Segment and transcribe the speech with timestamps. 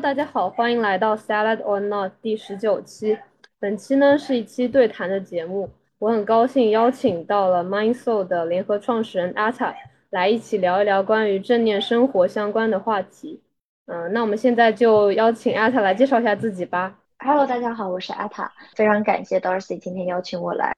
[0.00, 3.18] 大家好，欢迎来到 Salad or Not 第十九期。
[3.58, 9.74] 本期呢是一期对谈的节目，我很高兴邀请到了 Mindsoul 的联合创始人阿塔
[10.10, 13.42] 来一起聊一聊关于正念生活相关的话题。
[13.86, 16.96] 嗯，那我们现在就邀请阿塔来介绍一下自己吧。
[17.18, 20.72] Hello，大家好，我是阿塔非常感谢 Darcy 今天邀请我来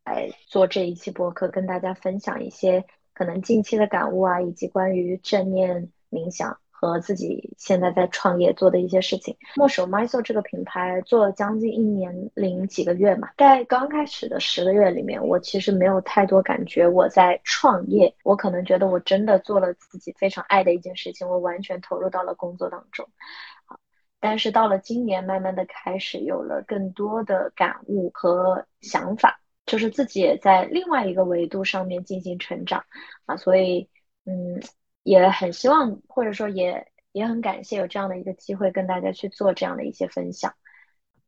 [0.46, 2.82] 做这一期播客，跟大家分享一些
[3.12, 6.56] 可能近期的感悟啊，以及关于正念冥想。
[6.80, 9.36] 和自己现在在创业做的一些事情。
[9.56, 23.06] 墨守 MySo 这个品牌做了将近一年零几个月嘛，在刚开始的十个月里面，我其实没有太多感觉我在创业，我可能觉得我真的做了自己非常爱的一件事情，我完全投入到了工作当中。
[23.66, 23.78] 好，
[24.18, 32.82] 但是到了今年，慢慢的开始有了更多的感悟和想法，就是自己也在另外一个维度上面进行成长
[33.26, 33.86] 啊，所以
[34.24, 34.62] 嗯。
[35.02, 40.52] 也很希望，或者说也也很感谢有这样的一个机会跟大家去做这样的一些分享。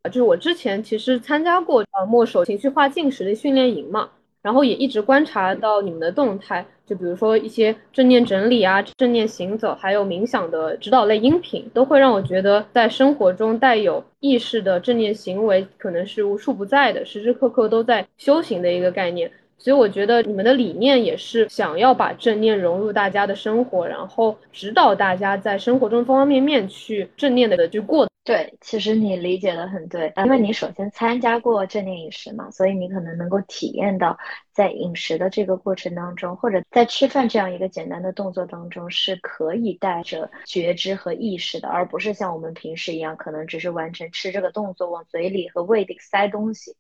[0.05, 4.11] 就是我之前其实参加过呃墨守情绪化进食的训练营嘛，
[4.43, 19.31] 然后也一直观察到你们的动态，就比如说一些正念整理啊、正念行走，还有冥想的指导类音频，都会让我觉得在生活中带有意识的正念行为可能是无处不在的，时时刻刻都在修行的一个概念。
[19.63, 28.09] 所以我觉得你们的理念也是想要把正念融入大家的生活，然后指导大家在生活中方方面面去正念的去过。
[28.25, 34.19] 对，其实你理解的很对，因为你首先参加过正念饮食嘛，所以你可能能够体验到
[34.53, 46.75] 在饮食的这个过程当中，或者在吃饭这样一个简单的动作当中，是可以带着觉知和意识的，而不是像我们平时一样，可能只是完成吃这个动作，往嘴里和胃里塞东西。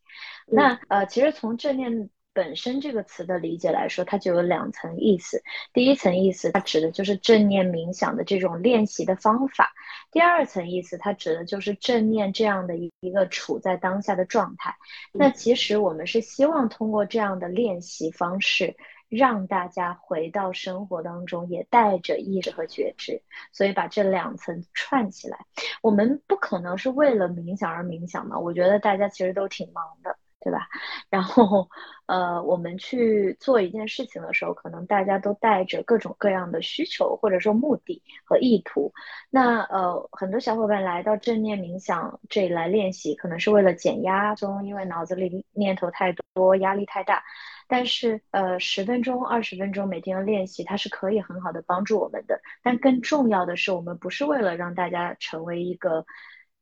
[0.46, 2.10] 那呃，其实从正念。
[2.34, 5.42] 本身这个词的理解来说，它就有两层意思。
[5.72, 9.66] 第一层意思，它指的就是正念冥想的这种练习的方法；
[10.10, 14.74] 第二层意思，它指的就是正念这样的一一个处在当下的状态。
[15.12, 18.74] 那其实我们是希望通过这样的练习方式，
[19.08, 23.22] 让大家回到生活当中，也带着意识和觉知。
[23.52, 25.38] 所以把这两层串起来，
[25.82, 28.38] 我们不可能是为了冥想而冥想嘛？
[28.38, 30.16] 我觉得大家其实都挺忙的。
[30.42, 30.66] 对吧？
[31.08, 31.68] 然后，
[32.06, 38.92] 呃，我们去做一件事情的时候，可能大家都带着各种各样的需求，或者说目的和意图。
[39.30, 47.22] 那呃，很多小伙伴来到正念冥想这里来练习，可能是为了减压中，因为脑子里念头太多，压力太大。
[47.68, 52.38] 但是，呃，十分钟、二十分钟每天的练习，它是可以很好的帮助我们的。
[52.62, 56.04] 但更重要的是，我们不是为了让大家成为一个。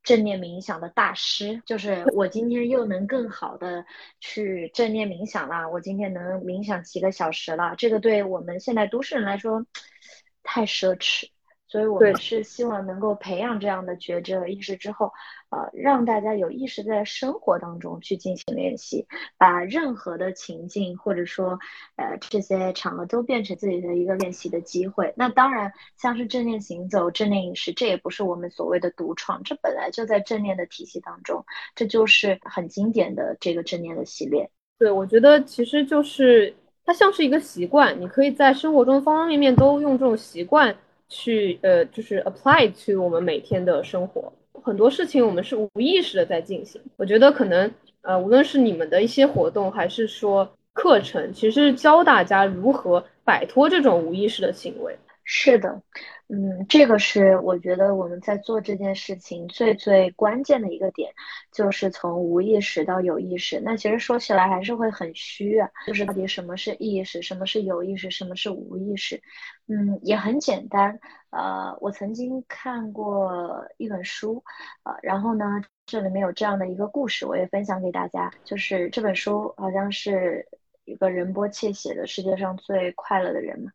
[0.03, 3.85] 正念冥想的大师，就是我今天又能更好的
[4.21, 5.69] 去正念冥想了。
[5.71, 9.67] 我今天能冥想几个小时了，这个对我们现在都市人来说
[10.43, 11.29] 太奢侈。
[11.69, 15.13] 所以我们是希望能够培养这样的觉知和意识之后，
[15.51, 19.07] 呃，让大家有意识在生活当中去进行练习，
[19.37, 21.59] 把任何的情境或者说
[21.97, 25.13] 呃这些场合都变成自己的一个练习的机会。
[25.17, 31.45] 那当然，像是正念行走、正念饮食，这也不是我们所谓的独创，这本来就在正念的体系当中，
[31.75, 34.49] 这就是很经典的这个正念的系列。
[34.79, 40.75] 对，我觉得其实就是它像是一个习惯，你可以在生活中方方面面都用这种习惯。
[41.13, 44.33] 去呃，就是 apply to 我们每天的生活，
[44.63, 46.81] 很多事情我们是无意识的在进行。
[46.97, 47.71] 我觉得可能
[48.03, 54.97] 呃，无论是你们的一些活动，还是说课程，其实教大家如何摆脱这种无意识的行为。
[55.33, 55.81] 是的。
[56.27, 61.13] 嗯，这个是我觉得我们在做这件事情最最关键的一个点，
[61.53, 63.61] 就是从无意识到有意识。
[63.61, 69.23] 那其实说起来还是会很虚啊，就是到底什么是意识，什么是有意识，什么是无意识？
[69.69, 70.99] 嗯，也很简单。
[71.31, 74.43] 呃，我曾经看过一本书，
[74.83, 78.33] 呃，然后呢，这里面有这样的一个故事，我也分享给大家。
[78.45, 80.49] 就是这本书好像是。
[80.91, 83.71] 一个仁波切写的世界上最快乐的人嘛，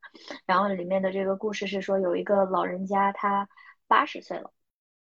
[0.45, 3.47] 然后里面的这个故事是说有一个老人家，他
[3.88, 4.51] 八十岁了，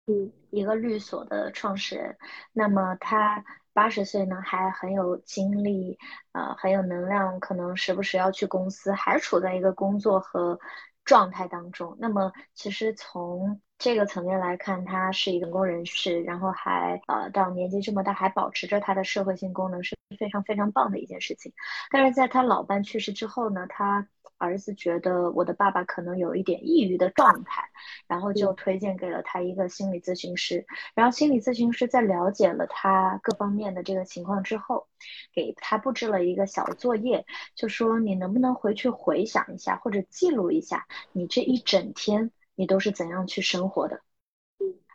[0.06, 2.16] 嗯，一个律所的创始人，
[2.52, 5.98] 那么他八十岁呢还很有精力，
[6.32, 10.58] 呃，很有能量，可能时不时要去公司，还处在一个工作和
[11.04, 11.96] 状态当中。
[11.98, 21.52] 那么其实从这个层面来看，他是一个成功人士，然后还呃到年纪这么大还保持着他的社会性功能，是非常非常棒的一件事情。
[21.90, 24.08] 但是在他老伴去世之后呢，他
[24.38, 27.68] 儿子觉得我的爸爸可能有一点抑郁的状态，
[28.06, 30.66] 然后就推荐给了他一个心理咨询师。
[30.94, 34.88] 然后心理咨询师在了解了他各方面的这个情况之后，
[35.34, 42.32] 给他布置了一个小作业，就说你能不能回去回想一下，或者记录一下你这一整天。
[42.56, 44.00] 你都是怎样去生活的？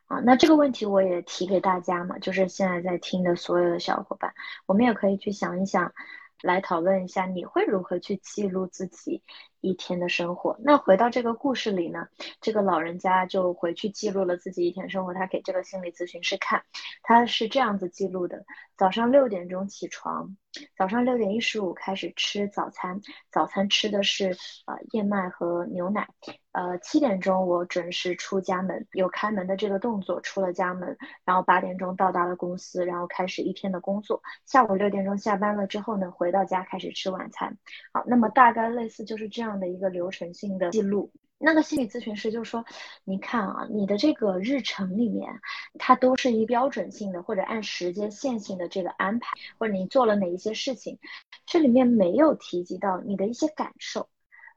[0.07, 4.33] 啊，那这个问题我也提给大家嘛，就是现在在听的所有的小伙伴，
[4.65, 5.93] 我们也可以去想一想，
[6.41, 9.23] 来讨论一下你会如何去记录自己
[9.61, 10.57] 一天的生活。
[10.59, 12.07] 那回到这个故事里呢，
[12.41, 16.65] 这个老人家就回去记录了自己一天生活，他给这个心理咨询师看，
[17.03, 18.43] 他是这样子记录的：
[18.81, 20.35] 早上六点钟起床，
[20.75, 22.99] 早上六点一十五开始吃早餐，
[23.31, 24.35] 早餐吃的是
[24.65, 26.09] 呃燕麦和牛奶。
[26.51, 34.19] 呃，七点钟我准时出家门，有开门的这个动作，出了家门，然后八点钟到达了公司，然后开始一天的工作。
[34.47, 37.55] 下午六点钟下班了之后呢，回到家开始吃晚餐。
[37.93, 41.11] 好，那么大概类似就是这样的一个流程性的记录。
[41.41, 42.63] 那个心理咨询师就说
[43.03, 45.41] ：“你看啊，你的这个日程里面，
[45.79, 50.99] 它都是一标准性的或者按时间线性的这个安排，或者你做了哪一些事情，
[51.45, 54.07] 这里面没有提及到你的一些感受。”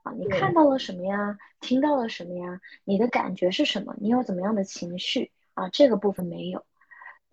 [0.04, 1.38] 啊，你看到了什么呀？
[1.60, 2.60] 听到了什么呀？
[2.84, 3.94] 你的感觉是什么？
[3.98, 5.70] 你有怎么样的情绪啊？
[5.70, 6.62] 这个部分没有，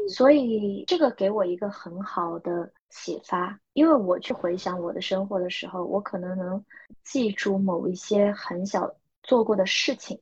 [0.08, 3.60] 所以这个给我一个很好的启发。
[3.74, 6.64] 因为我去回想我的生活的时候，我可能能
[7.04, 10.22] 记住某一些很小做过的事情，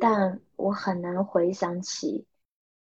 [0.00, 2.26] 但我很难回想起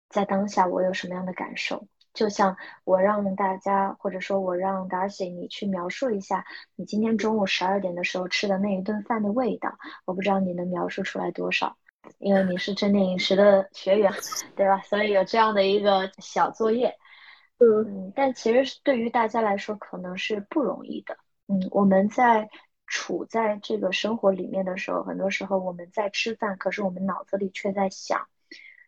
[0.09, 1.87] 在当下我有什么样的感受。
[2.13, 6.45] 就像我让大家，或者说我让 Darcy 你去描述一下
[6.77, 11.77] 你今天中午十二点的时候吃的那一顿饭的味道，我不知道你能描述出来多少，
[12.19, 14.13] 因为你是正念饮食的学员，
[14.55, 14.81] 对吧？
[14.83, 16.97] 所以有这样的一个小作业，
[17.59, 21.17] 嗯，但其实对于大家来说可能是不容易的，
[21.49, 22.49] 嗯，我们在
[22.87, 28.27] 处在这个生活里面的时候，很多时候我们在吃饭，可是我们脑子里却在想。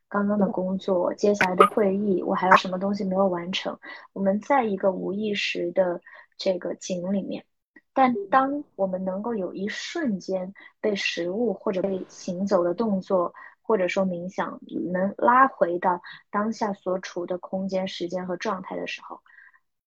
[0.08, 3.78] 刚刚的工作，接下来的会议，我还有什么东西没有完成？
[4.12, 6.00] 我们在一个无意识的
[6.38, 7.44] 这个井里面，
[7.92, 14.60] 但当我们能够有一瞬间被食物或者被行走的动作，或者说冥想，
[14.92, 16.00] 能拉回到
[16.30, 19.20] 当下所处的空间、时间和状态的时候，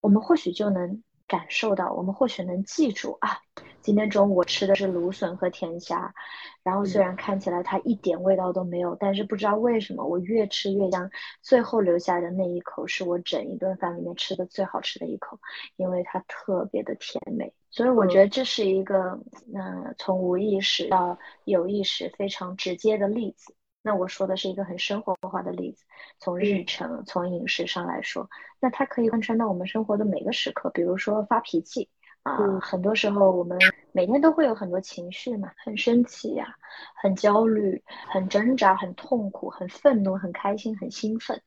[0.02, 3.38] 我们或许就能感受到，我们或许能记住啊。
[3.82, 6.14] 今天中午我吃的是芦笋和甜虾，
[6.64, 11.10] 然后虽然看起来它一点味道都没有，但是不知道为什么我越吃越香，
[11.42, 15.40] 最后留下的那一口是我整一顿饭里面吃的最好吃的一口，
[15.78, 17.54] 因为它特别的甜美。
[17.72, 19.20] 所以我觉得这是一个，
[19.56, 23.54] 嗯，从无意识到有意识非常直接的例子。
[23.82, 25.86] 那我说的是一个很生活化的例子，
[26.20, 28.30] 从日程、从饮食上来说，
[28.60, 31.90] 那它可以贯穿到我们生活的每个时刻，比如说发脾气。
[32.24, 33.58] 啊，很多时候我们
[33.94, 36.54] 每天都会有很多情绪嘛，很生气呀，
[37.02, 37.82] 很焦虑，
[38.12, 41.42] 很挣扎，很痛苦，很愤怒，很开心，很兴奋，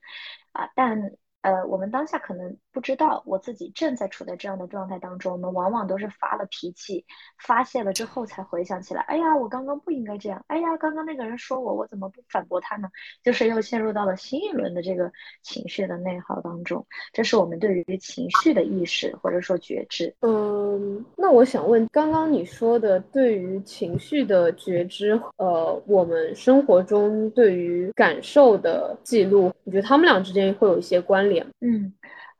[0.52, 1.12] 啊，但。
[1.42, 5.32] 呃，我们当下可能不知道，我自己正在处在这样的状态当中。
[5.32, 7.04] 我们往往都是发了脾气，
[7.38, 10.42] 发泄了之后才回想起来，哎呀，我刚刚不应该这样。
[10.48, 12.88] 哎呀，刚刚那个人说我，我怎么不反驳他呢？
[13.22, 16.84] 就是又陷入到了新一轮的这个情绪的内耗当中。
[17.12, 20.14] 这是我们对于情绪的意识或者说觉知。
[20.20, 31.46] 嗯，那我想问，刚刚你说的对于情绪的觉知，呃，我们生活中对于感受的记录，你觉得他们俩之间会有一些关联？
[31.60, 31.92] 嗯，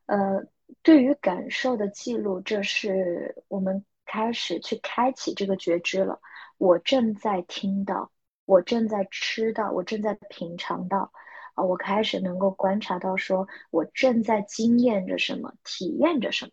[0.07, 0.44] 呃，
[0.82, 6.21] 对于感受的记录，这是我们开始去开启这个觉知了。
[6.59, 8.11] 我正在听到，
[8.44, 11.13] 我正在吃到，我正在品尝到，
[11.55, 16.53] 啊，我开始能够观察到，说我正在经验着什么，体验着什么。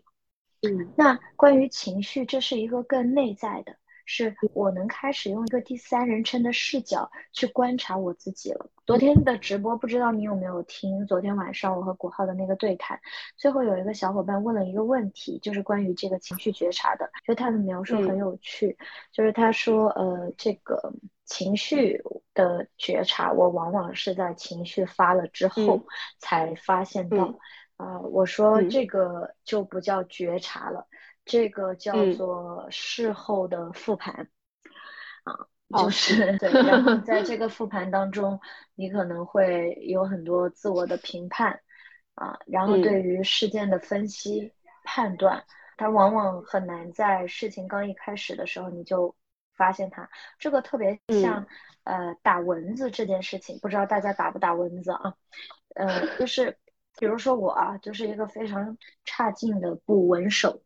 [0.62, 3.76] 嗯，那关于情绪，这是一个更内在的。
[4.12, 8.68] 是我能开始用一个第三人称的视角去观察我自己了。
[8.88, 11.06] 昨天的直播不知道你有没有听？
[11.06, 13.00] 昨天晚上我和古浩的那个对谈，
[13.38, 18.76] 最后有一个小伙伴问了一个问题，就是关于这个情绪觉察的，就他的描述很有趣，
[19.12, 20.92] 就是他说，呃，这个
[21.26, 22.02] 情绪
[22.34, 25.86] 的觉察，我往往是在情绪发了之后
[26.18, 27.36] 才发现到，
[27.78, 30.88] 啊，我说这个就不叫觉察了。
[31.30, 34.28] 这个叫做事后的复盘，
[35.24, 35.46] 啊，
[35.78, 38.40] 就是对，然后在这 个复盘当中，
[38.74, 41.62] 你可能会有很多自我的评判，
[42.16, 44.52] 啊，然后对于事件的分析
[44.84, 45.46] 判断，
[45.78, 49.16] 它往往很难在事情刚一开始的时候你就
[49.56, 50.10] 发现它。
[50.40, 51.46] 这个特别像
[51.84, 55.14] 呃打蚊子这件事情，不知道大家打不打蚊子啊？
[55.76, 56.58] 呃，就是
[56.98, 60.64] 比如说我啊，就是一个非常差劲的捕蚊手。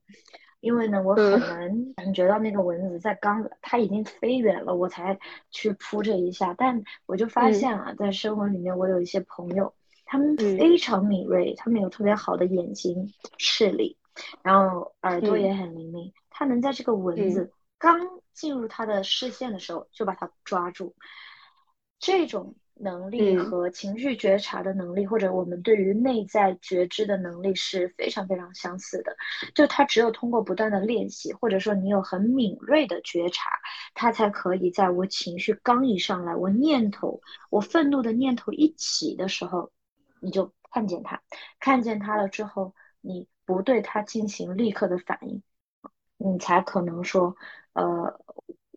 [0.63, 5.19] 因为呢，我很难感觉到那个蚊子在刚它已经飞远了，我才
[5.51, 6.55] 去扑这一下。
[6.57, 9.73] 但我就发现啊，在生活里面，我有一些朋友，
[10.05, 13.97] 他们非常敏锐，他们有特别好的眼睛视力，
[14.41, 17.99] 然后耳朵也很灵敏，他能在这个蚊子刚
[18.33, 20.95] 进入他的视线的时候就把它抓住。
[21.99, 29.15] 这种能力和情绪觉察的能力，或者我们对于内在觉知的能力是非常非常相似的。
[29.55, 33.49] 就它只有通过不断的练习，或者说你有很敏锐的觉察，
[33.93, 39.71] 它才可以在我情绪刚一上来，我念头，我愤怒的念头一起的时候，
[40.19, 41.21] 你就看见它，
[41.59, 45.41] 看见它了之后，你不对它进行立刻的反应，
[46.17, 47.35] 你才可能说，
[47.73, 48.19] 呃。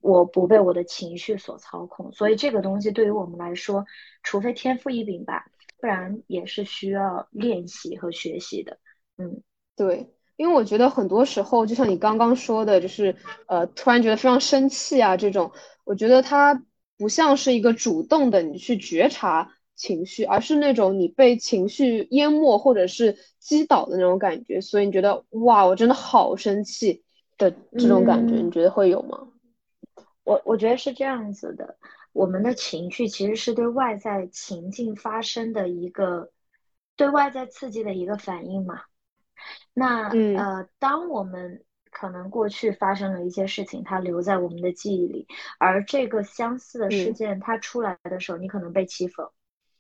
[0.07, 3.85] 我不被我的情绪所操控，所以这个东西对于我们来说，
[4.23, 5.47] 除非天赋异禀吧，
[5.81, 8.79] 不然也是需要练习和学习的。
[9.19, 9.43] 嗯，
[9.75, 13.17] 对，因为我觉得很多时候，就像你刚刚说的，就是
[13.49, 15.51] 呃，突然觉得非常生气啊，这种，
[15.85, 16.63] 我觉得它
[16.97, 27.03] 不像是一个主动的你去觉察情绪，而是那种你被情绪淹没或者是击倒的那种感觉，所以你觉得哇，我真的好生气
[27.37, 29.29] 的这种感觉，你觉得会有吗？
[30.27, 31.79] 我我觉得是这样子的，
[32.13, 36.33] 我们的情绪其实是对外在情境发生的一个
[36.97, 38.83] 对外在刺激的一个反应嘛。
[39.73, 45.29] 那呃，当我们可能过去发生了一些事情，它留在我们的记忆里，
[45.61, 49.31] 而这个相似的事件它出来的时候，你可能被欺负。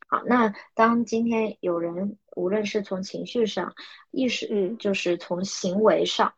[0.07, 3.75] 好，那当今天有人无论是从情绪上、
[4.13, 6.35] 意识，嗯，就是从行为上。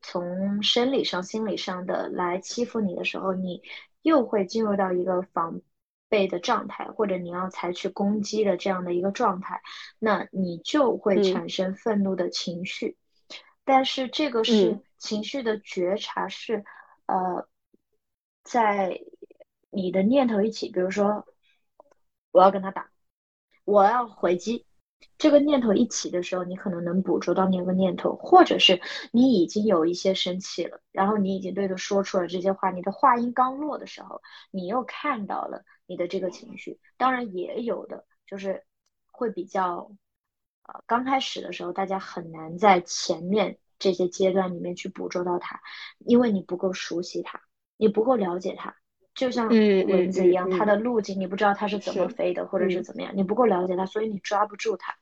[0.00, 3.62] 从生理上、心理上的来欺负你的时候，你
[4.02, 5.60] 又会进入到一个防
[6.08, 9.60] 备的状态，或者你要采取攻击的这样的一个状态，
[9.98, 12.96] 那你就会产生愤怒的情绪。
[13.64, 16.64] 但是这个是情绪的觉察，是
[17.06, 17.46] 呃，
[18.42, 19.02] 在
[19.68, 21.26] 你的念头一起，比如说
[22.30, 22.90] 我要跟他打，
[23.64, 24.64] 我要回击。
[25.18, 28.80] 这个念头一起的时候，你可能能捕捉到那个念头，或者是
[29.12, 34.22] 你已经有一些生气了，然后你已经对他说出了这些话，你的话音刚落的时候，
[34.52, 36.78] 你又看到了你的这个情绪。
[36.96, 38.64] 当然也有的就是
[39.10, 39.90] 会比较，
[40.62, 45.60] 呃，刚开始的时候，大家很难在前面这些阶段里面去捕捉到它，
[45.98, 47.40] 因为你不够熟悉它，
[47.76, 48.76] 你不够了解它。
[49.18, 54.94] 就像蚊子一样，它的路径你不知道它是怎么飞的，或者是怎么样，你不够了解它，所以你抓不住它。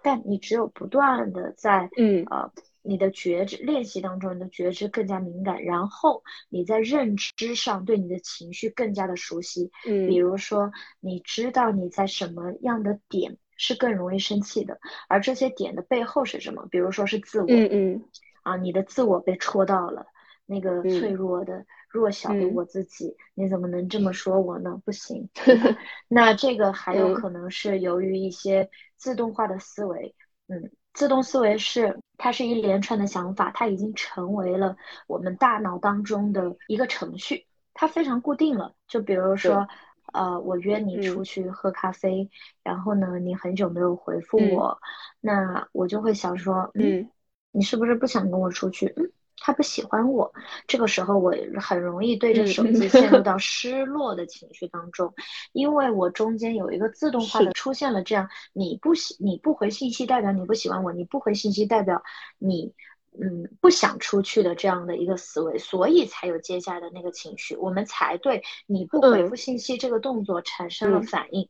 [0.00, 1.90] 但你只有不断的在
[2.30, 2.50] 呃
[2.82, 9.70] 你的觉知练习当中，你的觉知更加敏感，然后你在认知上对你的情绪更加的熟悉。
[9.86, 16.66] 嗯，比如说你知道你在什么样的点是更容易生气的，而这些点的背后是什么？
[16.70, 17.46] 比如说是自我。
[17.48, 18.02] 嗯嗯。
[18.44, 20.06] 啊，你的自我被戳到了，
[20.46, 21.66] 那个脆弱的。
[21.88, 24.80] 弱小的我自己，你怎么能这么说我呢？
[24.84, 25.28] 不行，
[26.08, 30.14] 那这个还有可能是由于一些自动化的思维，
[30.48, 34.76] 嗯，自动思维是它是一连串的想法，它已经成为了
[35.06, 38.74] 我们大脑当中的一个程序，它非常固定了。
[38.86, 39.66] 就比如说，
[40.12, 42.30] 呃，我约你出去喝咖啡，
[42.62, 44.78] 然后呢，你很久没有回复我，
[45.20, 47.08] 那我就会想说，嗯，
[47.52, 48.92] 你是不是不想跟我出去？
[48.96, 49.10] 嗯。
[49.40, 50.32] 他不喜欢我，
[50.66, 55.14] 这个时候我很容易对着手机陷入到 失落的情绪当中，
[55.52, 62.02] 因为我中间有一个自动化的出现了这样，你不喜你不回信息代表你不喜欢我，你不回信息代表
[62.38, 62.72] 你
[63.20, 71.48] 嗯不想出去的这样的一个思维，所以才有接下来的那个情绪，我们才对你不回复信息这个动作产生了反应。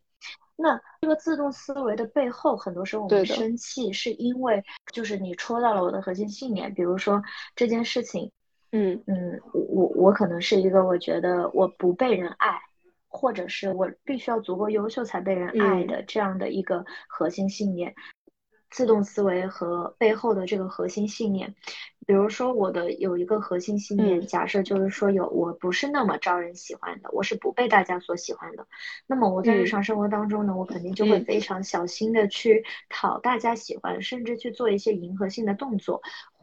[0.61, 4.61] 那这个自动思维的背后，很多时候我们生气是因为，
[4.93, 6.75] 就是你戳到了我的核心信念。
[6.75, 7.23] 比如说
[7.55, 8.29] 这件事情，
[8.73, 12.61] 嗯嗯，我我可能是一个我觉得我不被人爱，
[13.07, 17.95] 或者是我必须要足够优秀才被人爱的这样的一个核心信念。
[18.71, 21.55] 自动思维和背后的这个核心信念，
[22.09, 28.67] 比如说我的有一个核心信念，假设就是说有我不是那么招人喜欢的，我是不被大家所喜欢的，
[29.07, 36.01] 那么我在日常生活当中呢，我肯定就会非常小心的去讨大家喜欢，甚至去做一些迎合性的动作。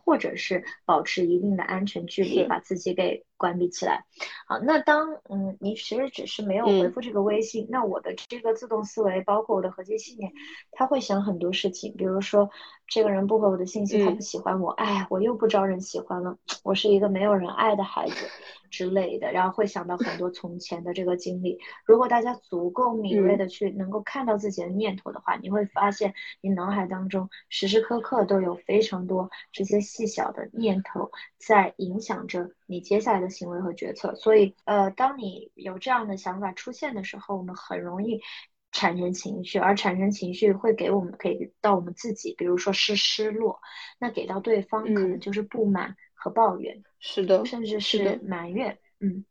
[0.08, 4.06] 或者是保持一定的安全距离，把自己给关闭起来。
[4.48, 10.32] 好，那当嗯，你其实只是没有回复这个微信，那我的这个自动思维，包括我的核心信念，
[10.72, 12.50] 他会想很多事情，比如说
[12.88, 18.16] 这个人不回我的信息，他不喜欢我，哎，我又不招人喜欢了，我是一个没有人爱的孩子。
[18.72, 21.58] 之类的，然后会想到很多从前的这个经历。
[21.86, 34.16] 如果大家足够敏锐的去能够看到自己的念头的话，你会发现你脑海当中时时刻刻都有非常多这些细小的念头在影响着你接下来的行为和决策。
[34.16, 38.22] 所以，呃，当你有这样的想法出现的时候，我们很容易
[38.72, 43.60] 产生情绪，而产生情绪会给我们给到我们自己，比如说是失落，
[44.00, 45.96] 那给到对方可能就是不满。
[46.18, 49.26] 和抱怨是的，甚至是埋怨，嗯，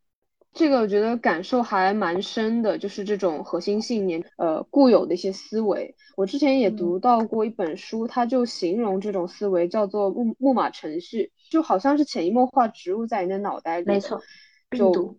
[0.54, 5.96] 这个我觉得感受还蛮深的，就是这种核心信念，呃，固有的一些思维。
[6.16, 13.86] 我之前也读到过一本书，它就形容这种思维叫做木木马程序，就好像是潜移默化植入在你的脑袋里。
[13.86, 14.22] 没错，
[14.70, 15.18] 就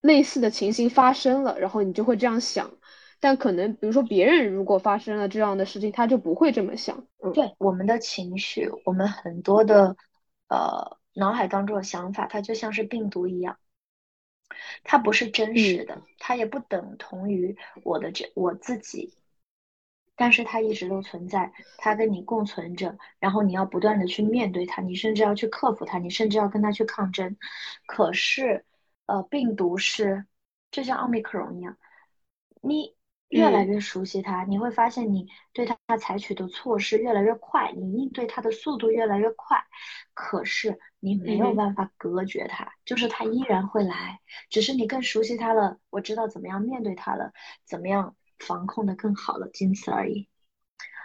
[0.00, 2.70] 类似的情形发生了，然后你就会这样想。
[3.20, 7.06] 但可能比如说别人如果发生了这样的事情，他就不会这么想。
[7.22, 9.94] 嗯，对，我们的情绪，我们很多的
[10.48, 13.58] 呃脑海当中的想法，它就像是病毒一样。
[14.84, 19.14] 它不是真实的，它也不等同于我的这我自己，
[20.16, 27.36] 但是它一直都存在，它跟你共存着，然后你要不断的去面对它，你甚至要去克服它，你甚至要跟它去抗争。
[27.86, 28.64] 可是，
[29.06, 30.26] 呃，病毒是
[30.70, 31.76] 就像奥密克戎一样，
[32.60, 32.96] 你。
[33.30, 39.56] 越来越熟悉它，你会发现你对它采取的措施越来越快，你应对它的速度越来越快。
[40.14, 47.32] 可是你没有办法隔绝它，就是它依然会来，只是你更熟悉它了，我知道怎么样面对它了，
[47.64, 50.28] 怎么样防控的更好了，仅此而已。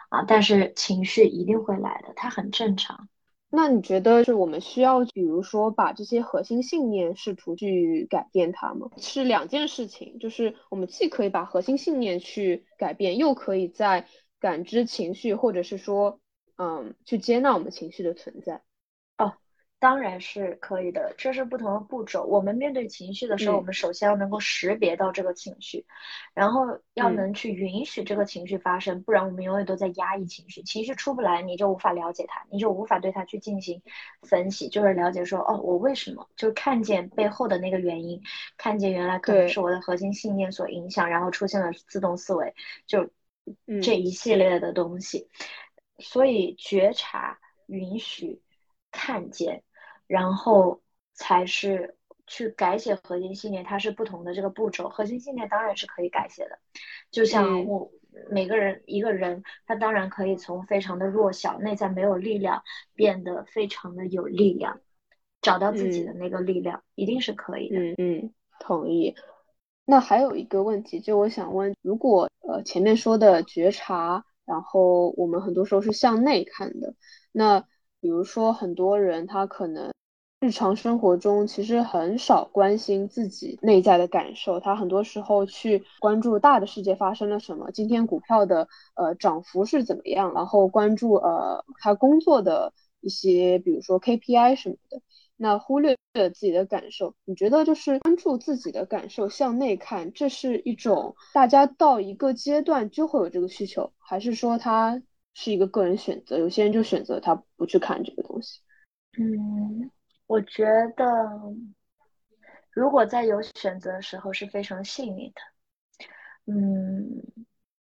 [0.10, 3.10] 啊，但是情绪一定会来的，它很正常。
[3.50, 8.90] 那你觉得是我们需要，比如说把这些核心信念试图去改变它吗？
[8.98, 14.08] 是两件事情，就是我们既可以把核心信念去改变，又可以在
[14.40, 16.20] 感知情绪，或者是说，
[16.58, 18.62] 嗯，去接纳我们情绪的存在。
[19.77, 22.24] 当然是可以的，这是不同的步骤。
[22.24, 25.86] 我们面对情绪的时候，我们首先要能够识别到这个情绪，
[26.34, 33.82] 然后要能去允许这个情绪发生，不然我们永远都在压抑情绪，情绪出不来，你就无法了解它，你就无法对它去进行
[34.24, 38.22] 分析，就是了解说，哦，我为什么，就看见背后的那个原因，
[38.58, 42.55] 看见原来可能是我的核心信念所影响，然后出现了自动思维，
[42.88, 43.10] 就
[43.84, 45.29] 这一系列的东西。
[46.00, 48.41] 所以觉察、允许、
[48.96, 49.62] 看见。
[50.08, 50.81] 然后
[51.14, 54.88] 才是去改写核心信念，它是不同的这个步骤。
[54.88, 56.60] 核心信念当然是可以改写的，
[57.10, 57.92] 就像我
[58.29, 62.62] 每个人一个人，他当然可以从非常的弱小、内在没有力量，
[62.94, 64.79] 变得非常的有力量，
[65.42, 67.79] 找到自己的那个力量，一定是可以的。
[67.79, 69.16] 嗯嗯，同意。
[69.86, 76.94] 那还有一个问题，就我想问，如果呃前面说的觉察，然后我们很多时候是向内看的，
[77.31, 77.66] 那
[78.05, 79.89] 比如说很多人他可能。
[80.41, 95.01] 日常生活中其实很少关心自己内在的感受，他很多时候去关注大的世界发生了什么，今天股票的呃涨幅是怎么样，然后关注呃他工作的一些，比如说 KPI 什么的，
[95.35, 97.15] 那忽略了自己的感受。
[97.24, 105.01] 你觉得就是关注自己的感受，向内看，这是一种大家到一个阶段就会有这个需求，还是说它
[105.35, 106.39] 是一个个人选择？
[106.39, 108.61] 有些人就选择他不去看这个东西。
[109.19, 109.91] 嗯。
[110.27, 110.65] 我觉
[110.98, 111.05] 得，
[112.71, 117.21] 如果在有选择的时候是非常幸运的，嗯，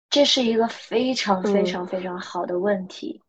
[0.08, 3.20] 这是一个非常非常非常好的问题，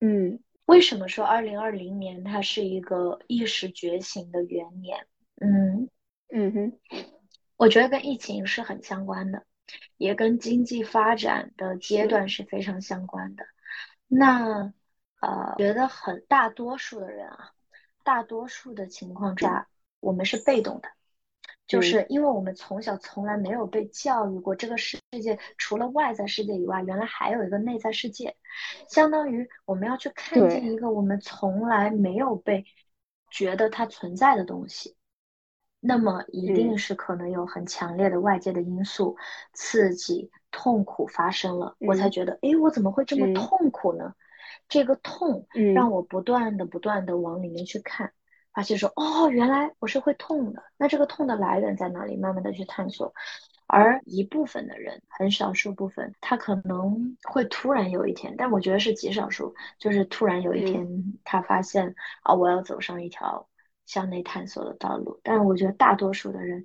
[0.00, 5.06] 嗯，为什么说二零二零年它是一个意识觉醒的元年？
[5.36, 5.88] 嗯
[6.32, 6.78] 嗯哼，
[7.56, 9.44] 我觉得跟疫情是很相关的，
[9.98, 13.44] 也跟经济发展的阶段是非常相关的。
[14.08, 14.72] 那
[15.20, 17.52] 呃，觉得很大多数的人啊。
[18.04, 19.68] 大多数的情况下，
[20.00, 20.88] 我们是被动的，
[21.66, 28.34] 就是因为我们从小从来没有被教育过，这个世界除了外在世界以外，原来还有一个内在世界，
[28.88, 32.64] 相当于我们要去看见一个我们从来没有被
[33.28, 34.96] 觉得它存在的东西，
[35.80, 39.18] 那么一定是可能有很强烈的外界的因素
[39.52, 44.14] 刺激、痛苦发生了，我才觉得，哎，我怎么会这么痛苦呢？
[44.68, 48.12] 这个痛让我不断的、不断的往里面去看，
[48.52, 50.62] 发现说，哦，原来我是会痛的。
[50.76, 52.16] 那这个痛的来源在哪里？
[52.16, 53.14] 慢慢的去探索。
[53.70, 63.46] 而一部分的人，很少数部分，他可能会突然有一天，但我觉得是极少数，就是突然有一天，他发现啊，我要走上一条
[63.84, 65.20] 向内探索的道路。
[65.22, 66.64] 但我觉得大多数的人，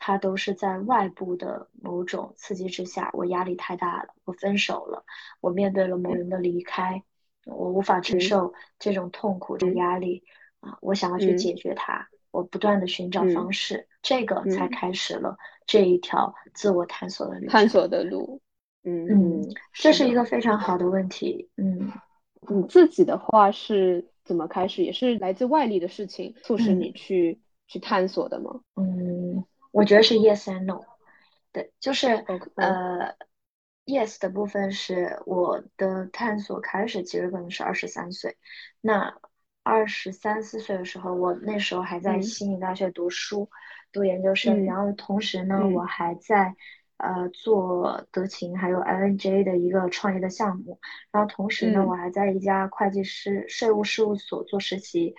[0.00, 5.04] 他都是在外部的某种刺激之下，我压力太大了，我分手了，
[5.40, 7.02] 我面对了某人的离开。
[7.44, 10.22] 我无法承受这种痛苦、的压力
[10.60, 10.76] 啊！
[10.82, 17.46] 我想要去解决它，我不断的寻找方式，这个才开始了这一条自我探索的路。
[17.46, 18.42] 探索的路，
[18.84, 21.48] 嗯嗯，这是一个非常好的问题。
[21.56, 21.90] 嗯，
[22.50, 24.84] 你自己的话是怎么开始？
[24.84, 28.60] 也是来自外力的事情促使你去去探索的吗？
[28.76, 30.80] 嗯，我觉得是 yes and no。
[31.52, 32.24] 对，就是
[32.56, 33.14] 呃。
[33.90, 38.36] Yes 的部分是我的探索开始，其实可能是二十三岁。
[38.82, 39.18] 那
[39.62, 43.48] 二十三四岁的时候，我那时候还在悉尼大学读书，
[43.90, 46.54] 读研究生，然后同时呢，我还在
[46.98, 50.78] 呃做德勤还有 INJ 的一个创业的项目，
[51.10, 55.14] 然后同时呢，我还在一家会计师税务事务所做实习，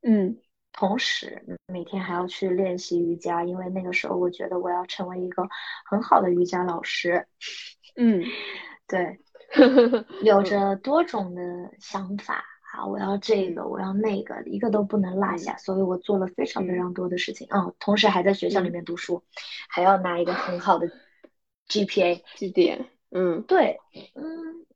[0.00, 0.38] 嗯，
[0.74, 5.48] 同时每天还要去练习瑜伽，因为那个时候我觉得我要成为一个
[5.88, 7.26] 很好的瑜伽老师，
[7.96, 8.22] 嗯，
[8.86, 9.20] 对。
[10.24, 11.42] 有着多种的
[11.78, 12.84] 想法啊！
[12.86, 15.56] 我要这个，我要那个，一个都不能落下。
[15.58, 19.22] 所以我做了非常非常多的事情啊，同时还在学校里面读书，
[19.68, 20.90] 还要拿一个很好的
[21.68, 22.88] GPA 绩点。
[23.12, 23.78] 嗯，对，
[24.16, 24.66] 嗯。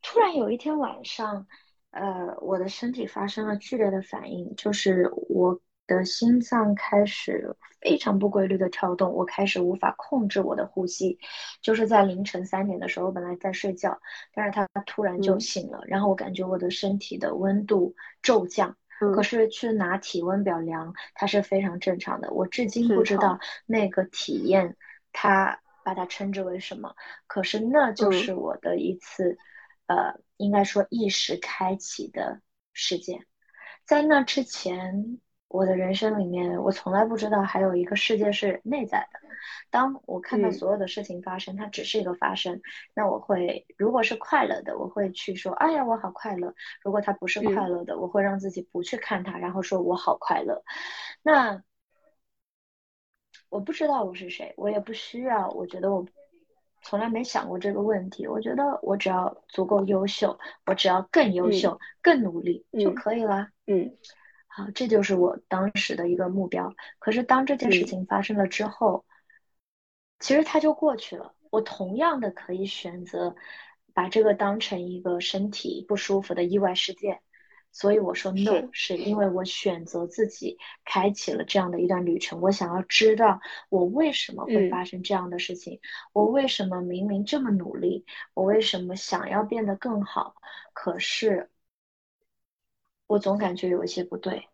[0.00, 1.46] 突然有一天晚上，
[1.90, 5.60] 呃，我的身体发生了剧烈的反应，就是我。
[5.88, 11.18] 的心脏开始非常不规律的跳动，我开始无法控制我的呼吸，
[11.62, 13.98] 就是在凌晨三点的时候，我本来在睡觉，
[14.34, 18.76] 但是他突然就醒了，然后我感觉我的身体的温度骤降，
[19.14, 24.76] 可是去拿体温表量，它是非常正常的，我至今不知道那个体验，
[25.14, 26.94] 它把它称之为什么，
[27.26, 29.38] 可是那就是我的一次，
[29.88, 32.40] 呃，应该说意识开启的
[32.72, 33.26] 事件，
[33.84, 35.20] 在那之前。
[35.50, 39.20] 我的人生里面，我从来不知道还有一个世界是内在的。
[39.70, 42.60] 当我看到所有的事情发生，它只是一个发生，
[42.92, 46.54] 那我会，如果是快乐的，我会去说，哎呀，我好快乐。
[46.82, 50.62] 如果它不是快乐的，我会让自己不去看它，然后说我好快乐。
[51.22, 51.62] 那
[53.48, 55.48] 我不知道我是谁，我也不需要。
[55.48, 56.06] 我觉得我
[56.82, 58.26] 从来没想过这个问题。
[58.26, 63.48] 我觉得我只要足够优秀，我只要更优秀、更努力就可以了。
[63.66, 63.96] 嗯。
[64.46, 66.74] 好，这就是我当时的一个目标。
[66.98, 69.04] 可是当这件事情发生了之后，
[70.18, 71.34] 其实它就过去了。
[71.50, 73.36] 我同样的可以选择
[73.94, 77.20] 把这个当成一个身体不舒服的意外事件。
[77.72, 82.40] 所以我说 no，是因为我选择自己开启了这样的一段旅程。
[82.40, 85.80] 我想要知道我为什么会发生这样的事情，
[86.12, 88.04] 我为什么明明这么努力，
[88.34, 90.34] 我为什么想要变得更好，
[90.72, 91.50] 可是。
[93.06, 94.50] 我总感觉有一些不对，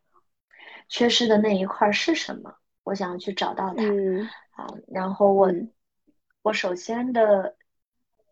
[0.88, 2.54] 缺失的那一块是什么？
[2.84, 3.82] 我想要去找到它。
[4.52, 5.52] 啊，然后我，
[6.42, 7.56] 我首先的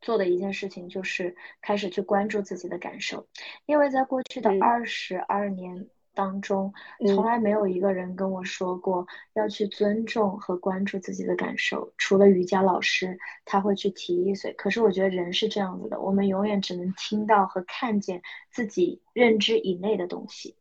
[0.03, 3.27] 做的一件事情就是开始去关注自己的感受，
[3.65, 5.89] 因为在过去的二十二年。
[6.15, 6.75] 当中
[7.07, 14.53] 从来没有一个人跟我说过要去尊重和关注自己的感受，除了瑜伽老师，他会去提一嘴。
[14.53, 20.55] 可是我觉得人是这样子的，我们永远只能听到和看见自己认知以内的东西，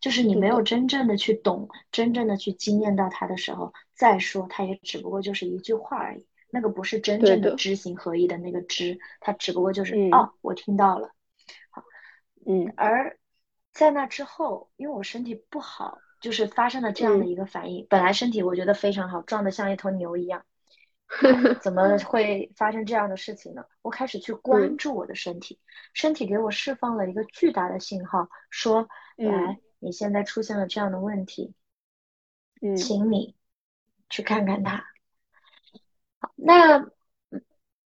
[0.00, 11.10] 就是你没有真正的去懂，真正的去经验到它的时候，再说它也只不过就是一句话而已，那个不是真正的知行合一的那个知，它只不过就是哦，我听到了，
[11.70, 11.82] 好，
[12.46, 13.18] 嗯，而。
[13.74, 17.86] 在那之后，因为我身体不好，就是发生了这样的一个反应。
[17.88, 20.44] 本来身体我觉得非常好，壮得像一头牛一样，
[21.62, 23.64] 怎么会发生这样的事情呢？
[23.80, 25.58] 我开始去关注我的身体，
[25.94, 28.86] 身体给我释放了一个巨大的信号，说
[29.16, 31.54] ：“来，你现在出现了这样的问题，
[32.76, 33.34] 请你
[34.10, 34.84] 去看看它。”
[36.44, 36.90] 那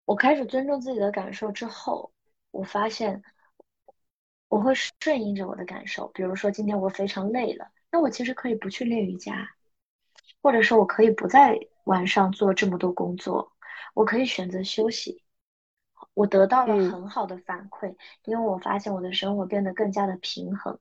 [0.06, 2.12] 我开始尊重自己的感受之后，
[2.52, 3.24] 我发现。
[4.48, 9.50] 我会顺应着我的感受，比如说今天我非常累了，那我其实可以不去练瑜伽，
[10.42, 13.52] 或者说我可以不在晚上做这么多工作，
[13.96, 15.24] 我可以选择休息。
[16.14, 20.80] 我得到了很好的反馈，因为我发现我的生活变得更加的平衡。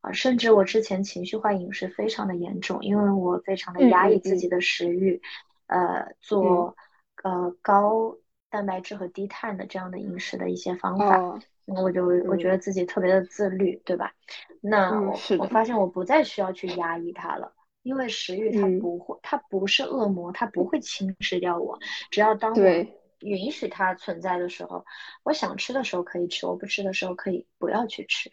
[0.00, 5.20] 啊，甚至我之前情绪化饮食非常的严重，因为我非常的压抑自己的食欲，
[5.66, 6.76] 呃，做
[7.22, 8.16] 呃高
[8.50, 11.40] 蛋白质和低碳的这样的饮食的一些方法。
[11.66, 14.14] 我就我觉得自己特别的自律，对吧？
[14.62, 17.52] 那我我发现我不再需要去压抑它了，
[17.82, 21.78] 因为食欲它不会，它不是恶魔，它不会侵蚀掉我。
[22.10, 22.86] 只要当我
[23.20, 24.86] 允许它存在的时候，
[25.24, 28.32] 我想吃的时候可以吃，我不吃的时候可以不要去吃。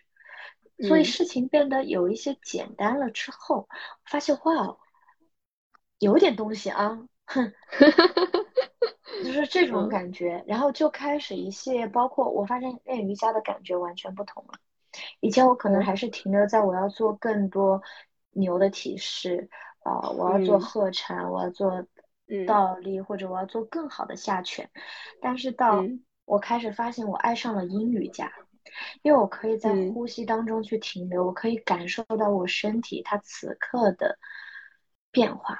[0.87, 3.67] 所以事情变得有一些简单了之后，
[4.05, 4.77] 发现哇，
[5.99, 7.09] 有点东西啊，哼。
[9.23, 14.53] 就是这种感觉，然后就开始一系列，包括我发现练瑜伽的感觉完全不同了。
[15.19, 17.81] 以前我可能还是停留在我要做更多
[18.31, 21.85] 牛的体式，啊，我要做鹤禅，我要做
[22.45, 24.69] 倒立，或者我要做更好的下犬。
[25.21, 25.83] 但是到
[26.25, 28.31] 我开始发现我爱上了阴瑜伽，
[29.01, 34.17] 因为我可以在呼吸当中去停留，我可以感受到我身体它此刻的
[35.11, 35.57] 变化，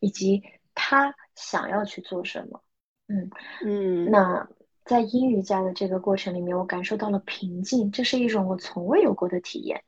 [0.00, 0.42] 以及
[0.74, 2.62] 它想要去做什么。
[3.08, 3.30] 嗯
[3.64, 4.48] 嗯，那
[4.84, 9.82] 在英瑜伽的这个过程里面，我感受到了平静，这是一种我从未有过的体验。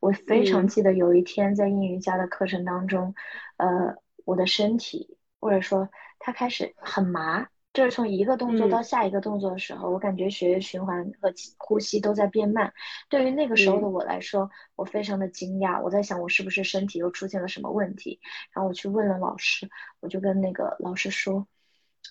[0.00, 3.14] 我非常记得有一天在英瑜伽的课程当中，
[3.56, 7.48] 呃，我的身体或者说它开始很麻，
[7.78, 12.74] 就是从一个动作到下一个动作的时候，我感觉血液循环和呼吸都在变慢。
[13.08, 18.18] 对于那个时候的我来说，我非常的惊讶，我在想我是不是身体又出现了什么问题？
[18.52, 21.46] 然后我去问了老师，我就跟那个老师说，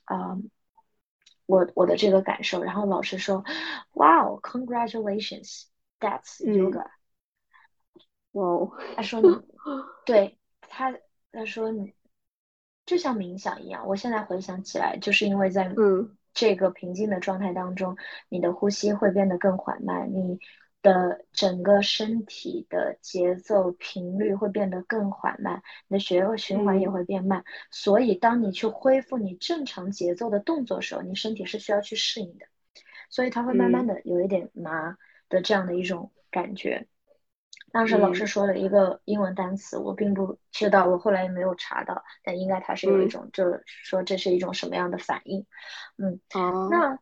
[0.05, 0.37] 啊。
[1.45, 3.45] 我我的这个感受，然后老师说
[3.91, 5.63] ，Wow, congratulations,
[5.97, 6.87] that's yoga。
[8.33, 9.29] 哇哦， 他说你，
[10.05, 10.93] 对他
[11.31, 11.93] 他说你
[12.87, 13.87] 就像冥想一样。
[13.87, 15.71] 我现在回想起来，就是因为在
[16.33, 17.95] 这个平静的状态当中，
[18.29, 20.39] 你的呼吸会变得更缓慢，你。
[20.83, 27.43] 的整个身体的节奏频率会变得更缓慢，你的血液循环也会变慢。
[27.71, 32.45] 所以，当你去恢复你正常节奏的动作时候，你身体是需要去适应的。
[33.09, 34.95] 所以，它会慢慢的有一点麻
[35.27, 36.87] 的这样的一种感觉。
[37.77, 45.45] 当时老师说了一个英文单词，我并不知道，我后来也没有查到，但应该它是有一种，就是说这是一种什么样的反应。
[45.97, 46.19] 嗯，
[46.71, 46.97] 那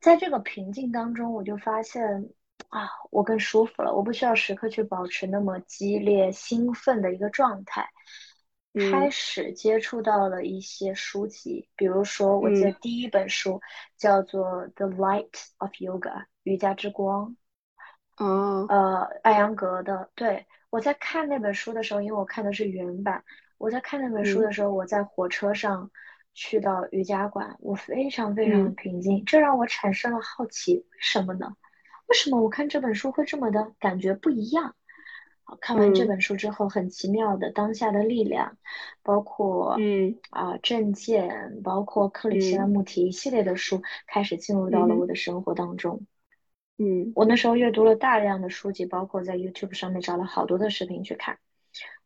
[0.00, 2.30] 在这个平静当中，我就发现。
[2.68, 7.88] 啊，我更舒服了，我不需要时刻去保持那么激烈、兴奋的一个状态。
[8.92, 13.60] 开始接触到了一些书籍，比如说，我记得第一本书
[13.96, 16.12] 叫做《The Light of Yoga》
[16.44, 17.34] 瑜伽之光。
[18.20, 20.10] 哦，呃，艾扬格的。
[20.14, 23.24] 对，我在看那本书的时候，因为我看的是原版，
[23.56, 25.90] 我在看那本书的时候，我在火车上
[26.34, 31.56] 去到瑜伽馆，我非常非常的平静，这让我产生了好奇，为什么呢？
[32.08, 34.74] 为什么我看这本书会这么的感觉不一样？
[35.44, 38.58] 好，看完这本书之后，很奇妙的当下的力量，
[39.02, 46.04] 包括嗯啊证件，包括克里希那穆提一系列的书，开始进入到了我的生活当中。
[46.82, 51.38] 嗯，我那时候阅读了大量的书籍，包括在 YouTube 上面找了好多的视频去看，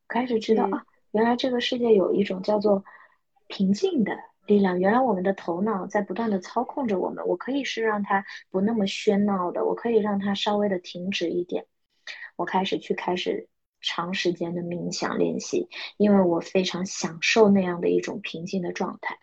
[0.09, 2.85] 开始知道啊，原来这个世界有一种叫做
[3.47, 4.19] 平静的。
[4.47, 7.27] 力量，原来我们的头脑在不断的操控着我们。
[7.27, 11.65] 我可以是让它不那么喧闹的，我可以让它稍微的停止一点。
[12.37, 13.49] 我开始去开始
[13.81, 19.19] 长时间的冥想练习，因为我非常享受那样的一种平静的状态。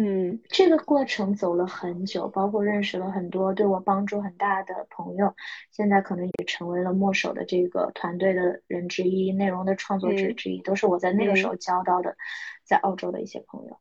[0.00, 5.34] 嗯，这个过程走了很久，包括认识了很多对我帮助很大的朋友，
[5.72, 12.16] 现在可能也成为了墨守的这个团队的人之一，内容的创作者之一，都是我在那个时候交到的，
[12.62, 13.76] 在澳洲的一些朋友，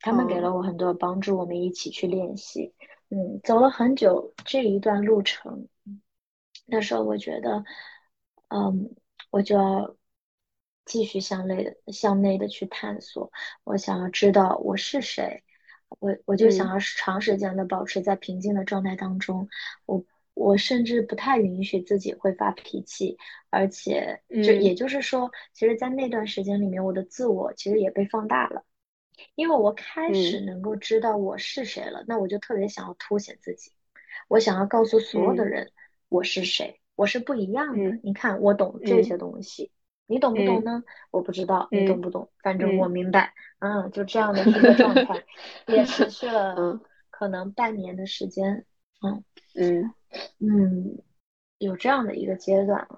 [0.00, 2.74] 他们给了我很多帮助，我们一起去练习，
[3.08, 5.68] 嗯，走了很久这一段路程，
[6.66, 7.64] 那时候我觉得，
[8.48, 8.94] 嗯，
[9.30, 9.96] 我就要。
[10.90, 13.30] 继续向内的向内的去探索，
[13.62, 15.44] 我想要知道我是谁，
[16.00, 19.48] 我我就想要长时间的保持在平静的状态当中，
[19.86, 23.18] 我我甚至不太允许自己会发脾气，
[23.50, 28.64] 而且就也就是说，其实，在那段时间里面，我的自我其实也被放大了，
[29.36, 33.70] 因为我开始能够知道我是谁了，那我就特别想要凸显自己，
[34.26, 35.70] 我想要告诉所有的人
[36.08, 39.70] 我是谁，我是不一样的，你看我懂这些东西。
[40.10, 40.82] 你懂不懂呢？
[41.12, 43.32] 我不知道你懂不懂，反正我明白。
[43.60, 45.24] 嗯，就这样的一个状态，
[45.68, 48.66] 也持续 了可能半年的时间。
[49.02, 49.22] 嗯
[49.54, 49.94] 嗯
[50.40, 50.98] 嗯，
[51.58, 52.88] 有这样的一个阶段。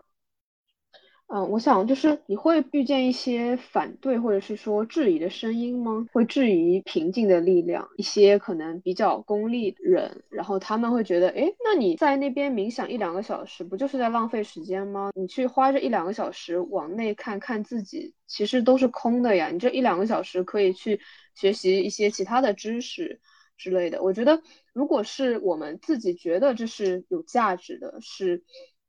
[1.29, 6.07] 嗯，我想就是你会遇见一些反对或者是说质疑的声音吗？
[6.13, 15.11] 会质疑平静的力量，一些可能比较功利人，然后他们会觉得，哎，那你在那边冥想一两个小时，不就是在浪费时间吗？
[15.15, 19.49] 你去花这一两个小时往内看看自己，其实都是空的呀。
[19.49, 21.01] 你这一两个小时可以去
[21.35, 23.21] 学习一些其他的知识
[23.57, 24.03] 之类的。
[24.03, 24.43] 我觉得，
[24.75, 28.43] 如果是我们自己觉得这是有价值的，是。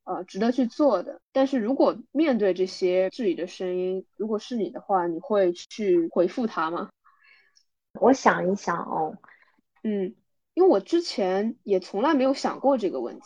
[0.06, 1.22] 呃，值得去做的。
[1.32, 6.90] 但是如果面对这些质疑的声音，如果是你的话，你会去回复他吗？
[8.00, 9.18] 我想一想哦，
[9.84, 10.16] 嗯。
[10.54, 13.24] 因为我之前也从来没有想过这个问题，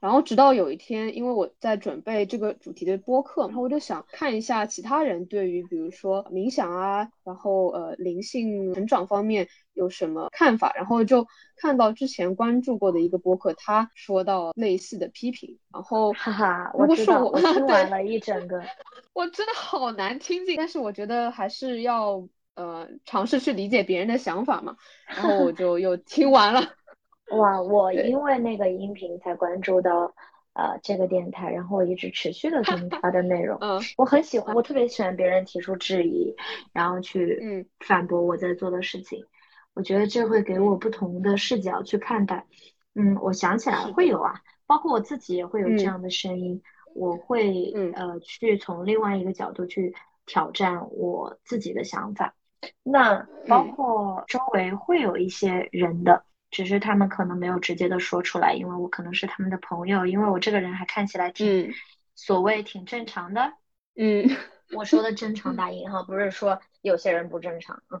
[0.00, 18.62] 然后直到有一天，因为我在准备这个主题的播客，然后我就想看一下其他人对于比如说冥想啊，然后呃灵性成长方面有什么看法，然后就看到之前关注过的一个播客，他说到类似的批评，然后哈哈，我知道，我听 完了一整个，
[19.12, 22.28] 我真的好难听进，但是我觉得还是要。
[22.54, 26.60] 呃，尝试去理解别人的想法嘛，然后我 就又听完了。
[27.32, 30.14] 哇，我因为那个音频才关注到
[30.52, 33.56] 呃这个电台，然后我一直持续的听他的内容。
[33.62, 36.34] 嗯，我很喜欢，我特别喜欢别人提出质疑，
[36.72, 39.24] 然后去嗯反驳我在做的事情。
[39.72, 42.46] 我觉得这会给我不同的视角去看待。
[42.94, 46.60] 嗯，我想起来会有啊，包括我自己也会有这样的声音，
[46.96, 49.94] 我会呃去从另外一个角度去
[50.26, 52.34] 挑战我自己的想法。
[52.82, 61.72] 那包括周围会有一些人的，只是他们可能没有直接的说出来，因为我可能是他们的朋友，因为我这个人还看起来挺
[62.14, 63.52] 所谓挺正常的。
[63.96, 64.28] 嗯，
[64.74, 68.00] 我说的正常打引号，不是说有些人不正常啊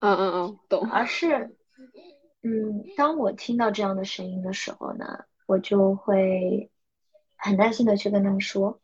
[0.00, 0.88] 嗯嗯嗯，懂。
[0.90, 1.56] 而是，
[2.42, 6.70] 嗯，当我听到这样的声音的时候呢，我就会
[7.36, 8.80] 很耐心的去跟他们说。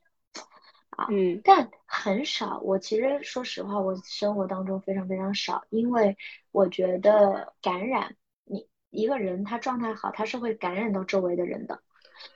[0.96, 2.60] 啊，嗯，但很少。
[2.60, 6.16] 我其实说实话，我生活当中非常非常少，因为
[6.52, 11.82] 我觉得感染你一个人，他状态好，他是会感染到周围的人的。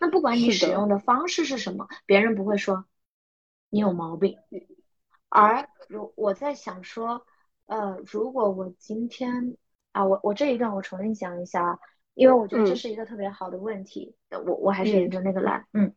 [0.00, 2.84] 那不管你使用的方式是什么，别人不会说
[3.70, 4.36] 你有毛病。
[5.28, 7.24] 而如我在想说，
[7.66, 9.56] 呃，如果我今天
[9.92, 11.78] 啊，我我这一段我重新讲一下，
[12.14, 14.16] 因为我觉得这是一个特别好的问题。
[14.30, 15.94] 我我还是沿着那个来，嗯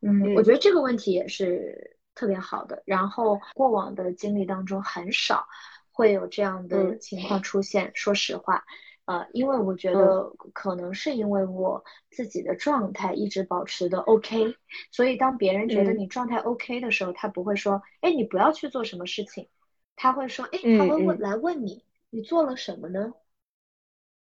[0.00, 1.94] 嗯，我觉得这个问题也是。
[2.16, 5.46] 特别好的，然后过往的经历当中很少
[5.92, 7.92] 会有这样的情况出现。
[7.94, 8.64] 说实话，
[9.04, 14.56] 呃，因为我觉得可能是因为我自己的状态一直保持的 OK，
[14.90, 19.48] 所以当别人觉得你状态 OK 的时候，他不会说，哎，你不要去做什么事情，
[19.94, 23.12] 他会说，哎，他会问来问你，你做了什么呢？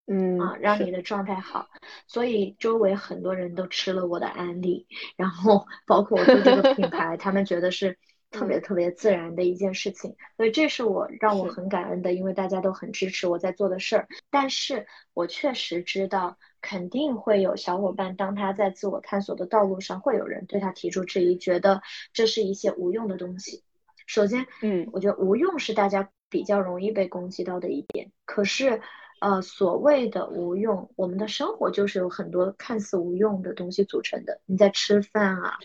[0.09, 1.67] 嗯啊，让你的状态好，
[2.07, 7.97] 所以周围很多人都吃了我的安利，然后包括我做这个品 牌，他们觉得是
[8.31, 14.07] 特别特别自然的一件事情，所以这是我让我很感恩的，因为大家都很支持我在做的事儿。
[14.29, 21.81] 但是我确实知道，肯定会有小伙伴，当他在自我探索的道路上，会有人对他提出质疑，觉得
[22.13, 23.61] 这是一些无用的东西。
[24.05, 28.81] 首先，嗯，我觉得无用是大家比较容易被攻击到的一点，可是。
[29.19, 34.41] 呃，所谓的无用，我们的生活就是有很多看似无用的东西组成的。
[34.45, 35.57] 你在吃饭啊，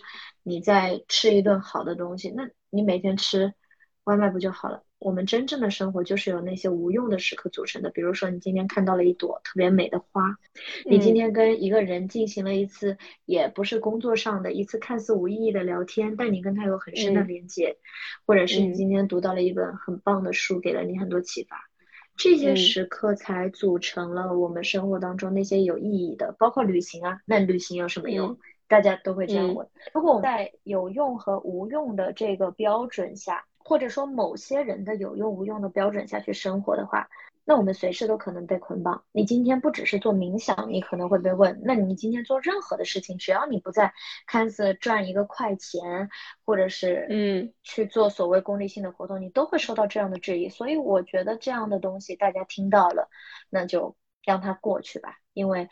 [0.43, 3.53] 你在吃一顿好的东西，那你每天吃
[4.05, 4.83] 外卖不就好了？
[4.99, 7.91] 我们真正的生活就是由那些无用的时刻组成的。
[7.91, 10.39] 比如说，你今天看到了一朵特别美的花，
[10.87, 17.79] 你今天跟一个人进行了一次也不是工作上的一次看似无意义的聊天，但你跟他有很深的连接，
[18.25, 21.69] 或者是你今天读到了一本很棒的书，给了你很多启发。
[22.17, 27.21] 这些时刻才组成了我们生活当中那些有意义的，包括旅行啊。
[27.25, 28.39] 那旅行有什么用？
[28.69, 29.69] 大家都会这样问。
[29.93, 37.09] 如果在有用和无用的这个标准下，或者说某些人的有用无用的标准下去生活的话。
[37.45, 39.05] 那我们随时都可能被捆绑。
[39.13, 43.93] 你今天不只是做冥想，你可能会被问：那你今天做任何的事情，只要你不在
[44.27, 46.09] 看似赚一个快钱，
[46.45, 50.49] 或者是嗯去做所谓功利性的活动，你都会受到这样的质疑。
[50.49, 53.09] 所以我觉得这样的东西大家听到了，
[53.51, 55.19] 那就让它过去吧。
[55.35, 55.67] 因为，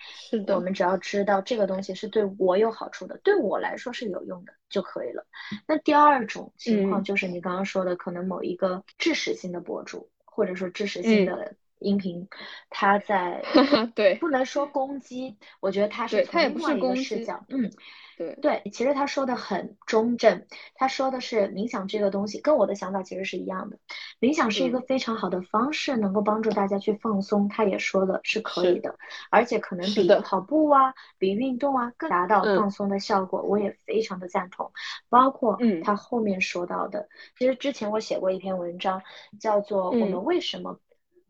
[0.49, 5.27] 我们只要知道这个东西是对我有好处的，对我来说是有用的就可以了。
[5.69, 10.09] 那第二种情况就是你刚刚说的，可能某一个知识性的博主。
[10.41, 12.29] 或者说知识性的音频，
[12.69, 13.43] 他在
[13.95, 17.71] 对不能说攻击，我觉得他是从另外一个视角，嗯，
[18.17, 18.37] 对。
[18.43, 23.79] 对，其实他说的很中正，他说的是冥想这个东西跟我的想法其实是一样的，
[24.21, 28.97] 冥想是一个非常好的方式，能够帮助大家去放松，他也说的是可以的，
[29.31, 34.71] 而且可能比跑步啊，比运动啊更达到放松的效果，我也非常的赞同，
[35.09, 39.03] 包括他后面说到的，其实之前我写过一篇文章，
[39.41, 40.79] 叫做我们为什么。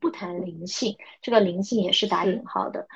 [0.00, 2.88] 不谈灵性，这个灵性也是打引号的，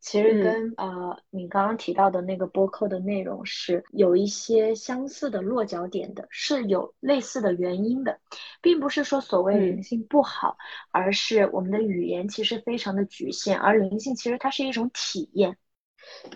[0.00, 8.20] 其实跟呃你刚刚提到的那个播客的内容是有一些相似的落脚点的，是有类似的原因的，
[8.60, 10.56] 并不是说所谓灵性不好，
[10.90, 15.58] 而是我们的语言其实非常的局限，而灵性其实它是一种体验，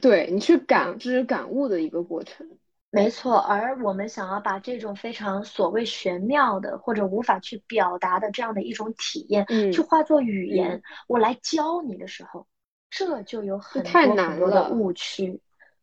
[0.01, 2.59] 对你去感知感悟的一个过程。
[2.97, 12.47] 没错，而我们想要把这种非常所谓玄妙的或者无法去表达的这样的一种体验，嗯，去化作语言，我来教你的时候，
[12.91, 15.41] 这就有很多很多的误区，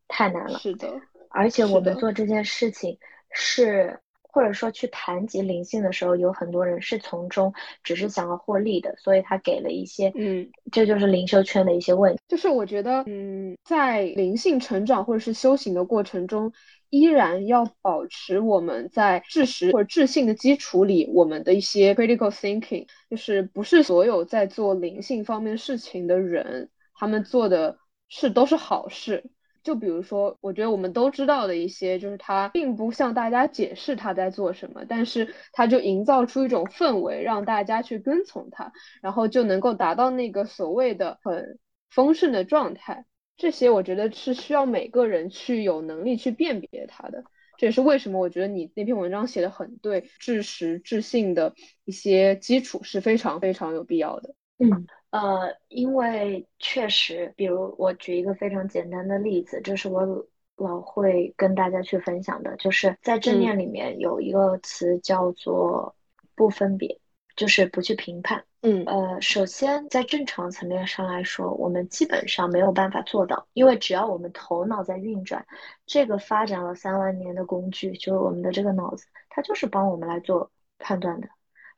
[0.08, 0.58] 太难了。
[0.58, 0.88] 是的，
[1.30, 2.98] 而且我们做这件事情
[3.30, 4.00] 是。
[4.34, 12.20] 或者说去谈及灵性的时候，有很多人是从中只是想要获利的，所以他给了一些，嗯，这就是灵修圈的一些问题。
[12.26, 16.52] 就是我觉得，嗯，在灵性成长或者是修行的过程中，
[16.94, 27.78] 依然要保持我们在知识或者智性的基础里，我们的一些 critical thinking，就是不是所有在做灵性方面事情的人，他们做的
[28.08, 29.24] 事都是好事。
[29.64, 38.72] 就比如说，我觉得我们都知道的一些，就是他并不向大家解释他在做什么，但是他就营造出一种氛围，让大家去跟从他，
[39.02, 41.58] 然后就能够达到那个所谓的很
[41.90, 43.06] 丰盛的状态。
[43.36, 47.24] 这些我觉得是需要每个人去有能力去辨别它的。
[47.56, 51.54] 这也是为什么我觉得你那篇文章写的很对，知实、知性的
[51.84, 54.34] 一些基础是非常非常有必要的。
[54.58, 60.26] 嗯，呃，因为确实，比如我举一个非常简单的例子，这是我
[60.56, 65.94] 老会跟大家去分享的，就是在正念里面有一个词叫做
[66.34, 66.98] 不分别，
[67.36, 68.44] 就是不去评判。
[68.62, 75.46] 嗯，呃，首先在正常层面上来说，我们基本上没有办法做到，因为只要我们头脑在运转，
[75.84, 81.28] 这个发展了三万年的工具，就是我们的这个脑子，它就是帮我们来做判断的，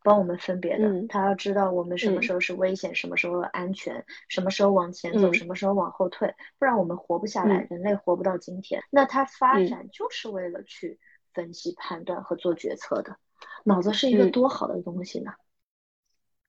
[0.04, 1.06] 帮我们分别的。
[1.08, 8.80] 它要知道我们什么时候是危险，什么时候安全，什么时候往前走，什么时候往后退，不然我们活不下来，人类活不到今天。
[8.90, 11.00] 那它发展就是为了去
[11.34, 13.16] 分析、判断和做决策的。
[13.64, 15.32] 脑子是一个多好的东西呢！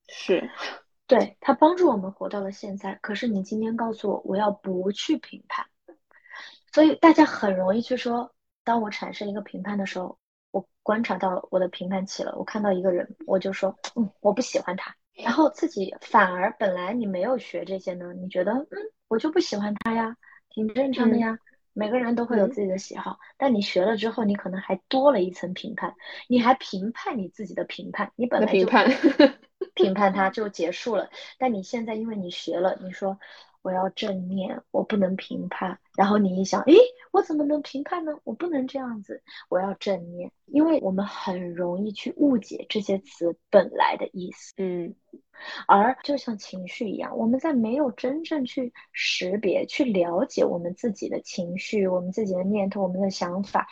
[0.08, 0.50] 是，
[1.06, 2.98] 对他帮助我们活到了现在。
[3.02, 5.66] 可是你今天告诉我，我要不去评判，
[6.72, 8.34] 所以大家很容易去说，
[8.64, 10.18] 当我产生一个评判的时候，
[10.52, 14.96] 我观察到我的评判起了，我看到一个人，我就说，嗯，我不喜欢他。
[15.14, 18.78] 然后自己反而本来你没有学这些呢，你觉得，嗯，
[19.08, 20.16] 我就不喜欢他呀，
[20.50, 21.38] 挺正常的呀。
[21.74, 25.94] 每个人都会有自己的喜好，但你学了之后，你可能还多了一层评判，
[26.28, 28.68] 你还评判你自己的评判，你本来就。
[29.78, 33.18] 评判它就结束了，但你现在因为你学了，你说
[33.62, 35.80] 我要正念，我不能评判。
[35.96, 36.76] 然后你一想，诶，
[37.12, 38.18] 我怎么能评判呢？
[38.24, 40.32] 我不能这样子，我要正念。
[40.46, 44.96] 因为我们很容易去误解这些词本来的意思，嗯。
[45.68, 53.68] 而就像情绪一样，我们在没有真正去识别、去了解我们自己的情绪、我们自己的念头、我们的想法，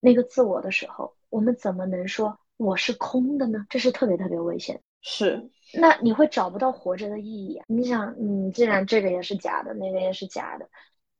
[0.00, 3.66] 那个自我的时候，我们怎么能说我是空的呢？
[3.68, 4.80] 这是特别特别危险。
[5.06, 7.60] 是，那你会找不到活着的意义。
[7.66, 10.66] 你想，嗯，既然这个也是假的，那个也是假的，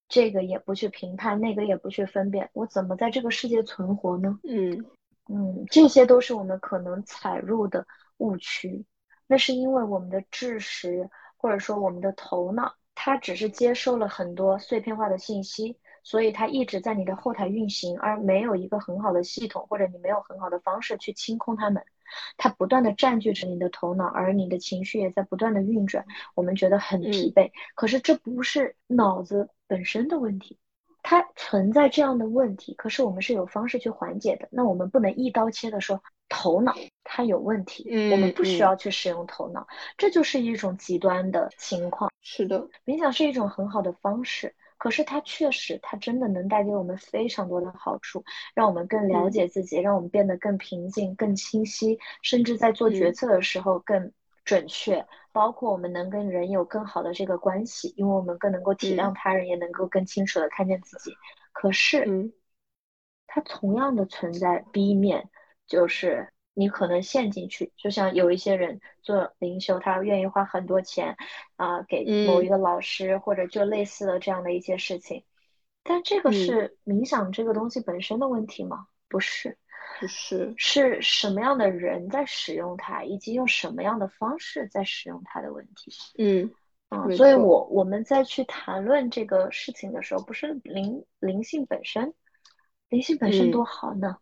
[0.09, 4.41] 这个也不去评判，那个也不去分辨，我怎么在这个世界存活呢？
[4.43, 4.85] 嗯
[5.29, 8.87] 嗯，这些都是我们可能踩入的误区。
[9.27, 21.85] 那是因为我们的知识或者说我们的头脑，它只是接收了很多碎片化的信息，所以它一直在你的后台运行，而没有一个很好的系统，或者你没有很好的方式去清空它们。
[22.37, 26.05] 它不断的占据着你的头脑，而你的情绪也在不断的运转。
[26.35, 30.59] 我们觉得很疲惫，可是这不是脑子本身的问题，
[31.03, 34.49] 它存在这样的问题，可是我们是有方式去缓解的。
[34.51, 42.11] 那我们不能一刀切的说头脑它有问题，我们不需要去使用头脑，这就是一种极端的情况。
[42.21, 44.55] 是的，冥想是一种很好的方式。
[44.85, 48.23] 可是它确实，它真的能带给我们非常多的好处，
[48.55, 54.13] 让我们更了解自己，让我们变得更平静、更清晰，甚至在做决策的时候更
[54.45, 55.07] 准确。
[55.33, 61.17] 包括我们能跟人有更好的这个关系，因为我们更能够体谅他人，也能够更清楚的看见自己。
[61.53, 62.05] 可是，
[63.27, 65.31] 它同样的存在 B 面，
[65.67, 66.34] 就是。
[66.55, 71.17] 你可能陷进去，就像有一些人做灵修，他愿意花很多钱
[71.57, 75.25] 啊，给某一个老师，或者就类似的这样的一些事情。
[75.83, 78.87] 但这个是冥想这个东西本身的问题吗？
[79.09, 79.59] 不是，
[80.01, 85.93] 不是，是什么样的人在使用它，以及用什么样的方式在使用它的问题。
[86.17, 86.51] 嗯
[86.89, 92.15] 啊，所以我我们在去谈论这个事情的时候，不是灵灵性本身，
[92.89, 94.17] 灵性本身多好呢。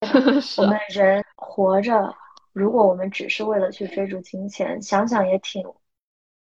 [0.58, 2.12] 我们人活着，
[2.52, 5.64] 如果我们只是为了去追逐金钱，想想也挺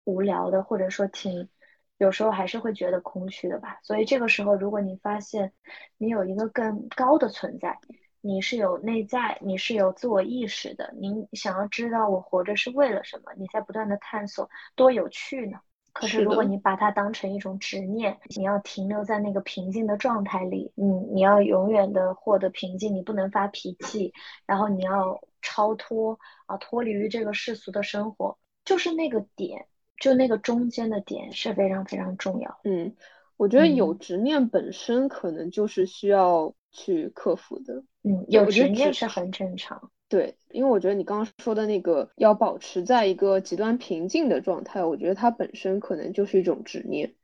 [0.05, 1.49] 无聊的，或者说挺
[1.97, 3.77] 有时候还是会觉得空虚的吧。
[3.83, 5.51] 所以这个时候，如果你发现
[5.97, 7.77] 你有一个更高的存在，
[8.21, 15.59] 你是有内在，你是有自我意识的，你想要知道我活着是为了什么，你在不断的探索，多有趣呢？
[15.95, 24.13] 可是，如果你把它当成一种执念，你要停留在那个平静的状态里，嗯，你要永远的获得平静，你不能发脾气，
[24.45, 29.67] 然后你要超脱啊，脱离于这个世俗的生活，就是那个点，
[29.97, 32.59] 就那个中间的点是非常非常重要。
[32.65, 32.93] 嗯，
[33.37, 37.85] 我觉得有执念本身可能就是需要去克服的。
[38.03, 39.89] 嗯，有执念是很正常。
[40.07, 47.15] 对，因为我觉得你刚刚说的那个要保持在一个极端平静的状态，我觉得它本身可能就是一种执念。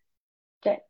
[0.59, 0.83] 对，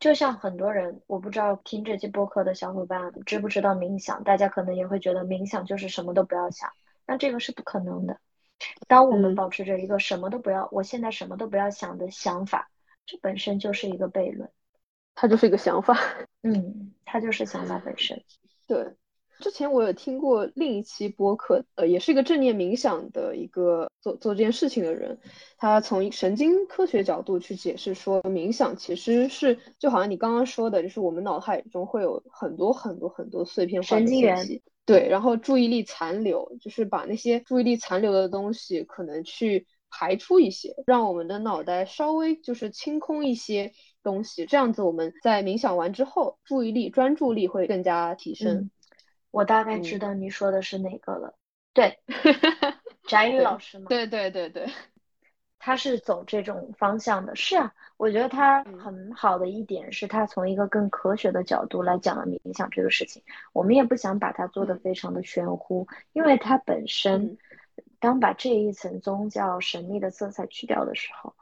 [0.00, 6.70] 就像很多人，我不知道听这期播客的小伙伴知不知道冥想，大家可能也会觉得冥想就是什么都不要想，
[7.06, 8.18] 那这个是不可能的。
[8.88, 12.68] 当我们保持着一个什么都不要，我现在什么都不要想的想法，
[13.06, 14.50] 这本身就是一个悖论。
[15.14, 15.96] 它就是一个想法。
[16.42, 18.24] 嗯，它就是想法本身。
[18.66, 18.96] 对。
[19.42, 25.18] 之前我有听过另一期播客，呃，也是一个正念冥想的一个做做这件事情的人，
[25.58, 43.72] 他从神经科学角度去解释说，冥想其实是就好像你刚刚说的，就是我们脑海中会有很多很多很多碎片化的信息，对，然后注意力残留，就是把那些注意力残留的东西可能去排出一些，让我们的脑袋稍微就是清空一些
[44.04, 48.70] 东西，这样子我们在冥想完之后，注意力专注力会更加提升。
[49.32, 51.34] 我大概知道你说的是哪个了，
[51.72, 51.98] 对，
[53.08, 53.86] 翟宇老师吗？
[53.88, 54.66] 对对对对，
[55.58, 57.34] 他是走这种方向的。
[57.34, 63.22] 是啊，我觉得他很好的一点是他从一个更科学的角度来讲了冥想这个事情。
[63.52, 67.38] 我们也不想把它做的非常的玄乎，因为它本身，
[67.98, 71.34] 当把这一层宗教神秘的色彩去掉的时候。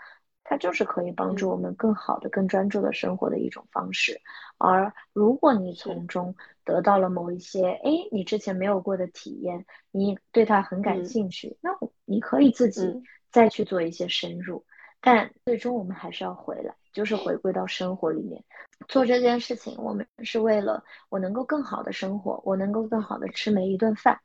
[0.42, 4.20] 它就是可以帮助我们更好的、更专注的生活的一种方式。
[4.58, 6.34] 而如果你从中
[6.70, 11.70] 得到了某一些，哎，你之前没有过的体验，你对它很感兴趣，那
[12.04, 14.64] 你可以自己再去做一些深入。
[15.00, 18.44] 但最终我们还是要回来，就是回归到生活里面
[18.88, 19.76] 做这件事情。
[19.78, 24.20] 我们是为了我能够更好的生活，我能够更好的吃每一顿饭，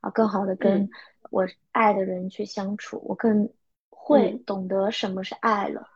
[0.00, 0.88] 啊，更好的跟
[1.30, 3.50] 我爱的人去相处，我更。
[4.02, 5.86] 会懂得什么是爱了，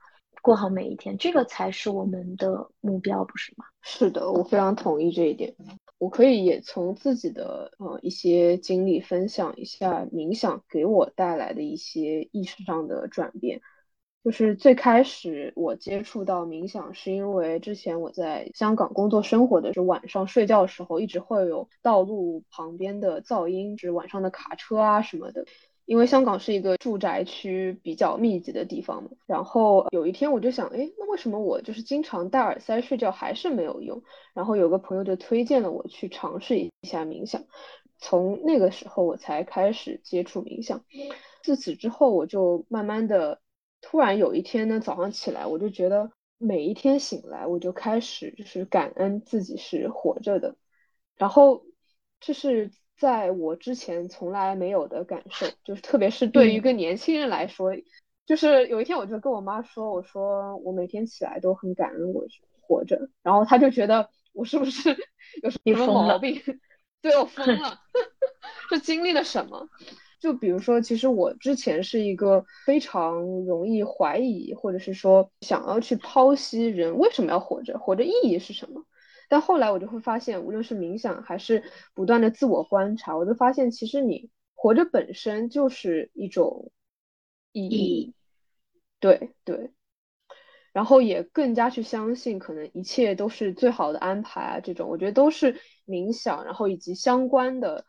[0.40, 3.64] 过好每一天，这个才是我们的目标，不是吗？
[3.80, 5.52] 是的，我非常同意这一点。
[5.98, 13.60] 我可以也从自己的呃一些经历分享一下冥想给我带来的一些意识上的转变。
[14.22, 25.44] 就是最开始我接触到冥想，是因为之前我在香港工作生活的时候，晚上睡觉的时候一直会有道路旁边的噪音，就是晚上的卡车啊什么的。
[25.86, 34.02] 因为香港是一个住宅区比较密集的地方嘛，然后有一天我就想，哎，那为什么我就是经常戴耳塞睡觉还是没有用？
[34.32, 37.44] 然后有个朋友就推荐了我去尝试一下冥想，
[37.98, 40.82] 从那个时候我才开始接触冥想。
[41.42, 43.42] 自此之后，我就慢慢的，
[43.82, 50.56] 突然有一天呢，早上起来我就觉得每一天醒来我就开始就是感恩自己是活着的，
[51.16, 51.66] 然后
[52.20, 52.70] 这是。
[52.96, 57.72] 在我之前从来没有的感受，就是特别是对于一个年轻人来说，
[58.26, 62.24] 就是有一天我就跟我妈说，我说我每天起来都很感恩我
[62.60, 64.96] 活着，然后她就觉得我是不是
[65.42, 66.40] 有什么毛病？
[67.02, 67.80] 对我疯了，
[68.70, 69.68] 是经历了什么？
[70.20, 78.84] 就比如说，其实我之前是一个非常容易怀疑，或者是说想要去剖析人为什么要活着，活着意义是什么。
[79.34, 86.70] 但后来我就会发现，无论是冥想还是不断的自我观察，我就发现其实你活着本身就是一种
[87.50, 88.14] 意义，
[89.00, 89.72] 对对，
[90.72, 97.84] 然后也更加去相信可能一切都是最好的安排啊，这种我觉得都是冥想，然后以及相关的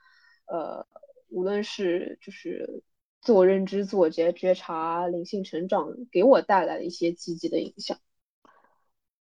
[0.48, 0.88] 呃，
[1.30, 2.82] 无论是就是
[3.22, 8.00] 自我认知、自我觉觉察、灵性成长，给我带来的一些积极的影响。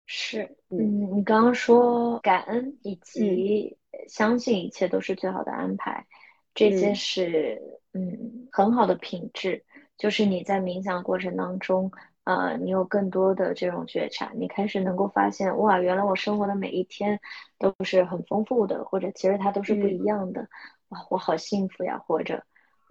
[0.06, 3.76] 是，嗯，你刚刚说感恩以及
[4.08, 6.06] 相信一切都是最好的安排，
[6.54, 7.60] 这些是
[7.92, 9.64] 嗯很好的品质。
[9.96, 11.90] 就是你在冥想过程当中，
[12.24, 17.20] 呃，你有更多的这种觉察，你开始能够发现，哇，原来我生活的每一天
[17.58, 20.48] 都是很丰富的，或者其实它都是不一样的，
[20.88, 22.44] 哇，我好幸福呀，活着。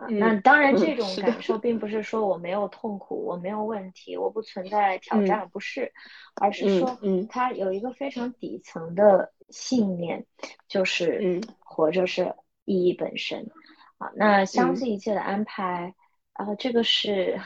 [0.09, 1.57] 那当然，这种感受。
[1.57, 5.93] 并不是说我没有痛苦，我没有问题，我不存在挑战，不是，
[6.35, 10.25] 而是说，嗯，他有一个非常底层的信念，
[10.67, 12.35] 就是活着是
[12.65, 13.49] 意义本身。
[13.97, 15.93] 啊，那相信一切的安排，
[16.33, 17.39] 啊，这个是，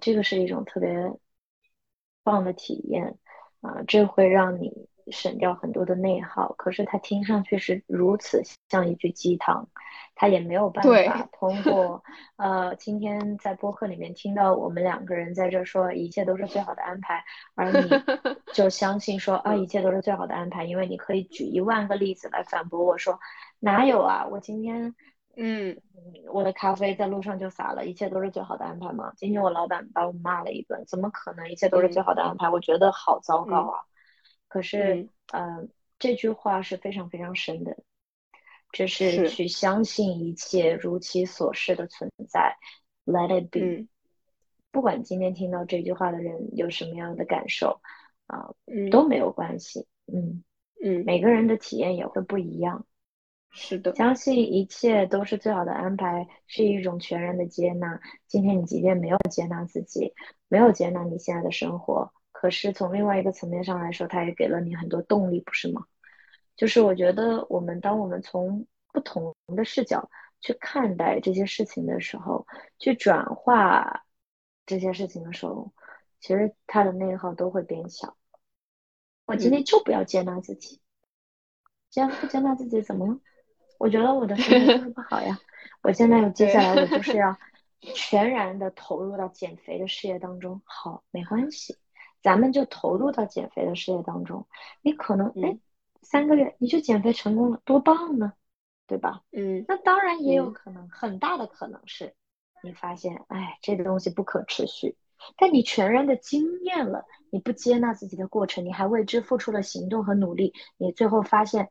[0.00, 1.12] 这个是一种特别
[2.22, 3.18] 棒的体验，
[3.62, 6.52] 啊，这会让你省掉很多的内耗。
[6.54, 9.68] 可是它听上去是如此像一句鸡汤。
[10.14, 12.02] 他也没有办法通 过，
[12.36, 17.80] 呃，今天在播客里面听到我们两个人在这说一切都是最好的安排，而你
[18.52, 23.18] 就相信说啊一切都是最好的安排，因为你可以举一万个例子来反驳我说
[23.58, 24.26] 哪有啊？
[24.30, 24.94] 我今天
[25.36, 25.80] 嗯，
[26.30, 29.12] 我的咖啡在路上就洒了，一切都是最好的安排吗？
[29.16, 32.48] 今天我老板把我骂了一顿，怎么可能一切都是最好的安排？
[32.50, 33.80] 我觉得好糟糕啊！
[34.52, 37.78] 可是，嗯，这句话是非常非常深的。
[38.70, 42.58] 这是去相信一切如其所示的存在
[43.06, 43.88] ，Let it be。
[44.70, 47.80] 不管今天听到这句话的人有什么样的感受
[48.26, 48.52] 啊，
[48.90, 49.86] 都没有关系。
[50.12, 50.44] 嗯
[50.84, 52.84] 嗯，每个人的体验也会不一样。
[53.52, 58.02] 是的，相信一切都是最好的安排，是一种全然的接纳。
[58.26, 60.12] 今天你即便没有接纳自己，
[60.48, 62.12] 没有接纳你现在的生活。
[62.42, 65.86] 可是从另外一个层面上来说，它也给了你很多动力，不是吗？
[66.56, 72.44] 就是我觉得我们当我们从不同的视角去看待这些事情的时候，
[72.80, 74.04] 去转化
[74.66, 75.72] 这些事情的时候，
[76.18, 78.16] 其实它的内耗都会变小。
[79.24, 80.80] 我今天就不要接纳自己，
[81.92, 83.20] 这样不接纳自己怎么了？
[83.78, 85.38] 我觉得我的身体就是不好呀。
[85.84, 87.38] 我现在接下来我就是要
[87.94, 90.60] 全然的投入到减肥的事业当中。
[90.64, 91.78] 好，没关系，
[92.22, 94.46] 咱们就投入到减肥的事业当中。
[94.80, 95.58] 你可能哎，
[96.02, 98.32] 三个月你就减肥成功了，多棒呢，
[98.86, 99.22] 对吧？
[99.32, 102.14] 嗯，那当然也有可能，很大的可能是
[102.62, 104.96] 你发现，哎，这个东西不可持续。
[105.36, 111.70] 但你全然的经验了，你不接纳自己的过程，你还为之付出了行动和努力，你最后发现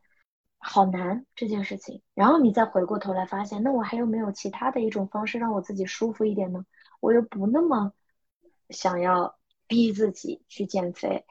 [0.58, 6.64] 好难这件事情，然后你再回过头来发现，那我还有没有其他的一种方式让我自己舒服一点呢？
[7.00, 7.92] 我又不那么
[8.70, 9.36] 想要
[9.72, 11.24] 逼自己去减肥，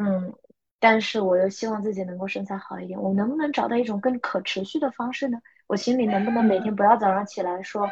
[0.00, 0.34] 嗯，
[0.80, 5.38] 但是我又希望自己能够身材好一点，我能不能找到一种更可持续的方式呢？
[5.68, 7.88] 我心里能不能每天不要早上起来说，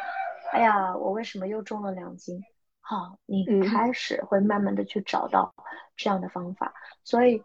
[0.51, 2.43] 哎呀，我为什么又重了两斤？
[2.81, 5.55] 好，你开始会慢慢的去找到
[5.95, 6.73] 这样的方法，
[7.05, 7.41] 所以，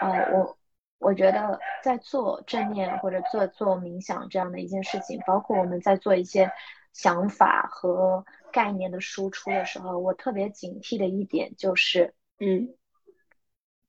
[0.00, 0.58] 呃，我
[0.98, 6.50] 我觉得在做正念或者做做冥想这样的一件事情，包括我们在做一些
[6.94, 12.74] 想法和概念的输出的时候，我特别警惕的一点就是，嗯，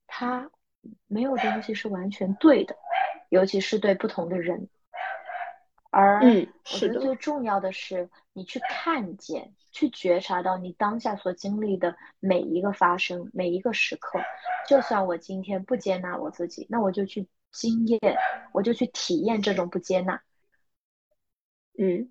[0.06, 0.50] 它
[1.06, 2.76] 没有东西是完全对的，
[3.30, 4.68] 尤其是对不同的人，
[5.90, 9.54] 而我觉得最重要的是你去看见。
[9.72, 14.18] 去觉察到你当下所经历的每一个发生，每一个时刻。
[14.66, 18.00] 就算我今天不接纳我自己，那我就去经验，
[18.52, 20.22] 我就去体验这种不接纳。
[21.78, 22.10] 嗯，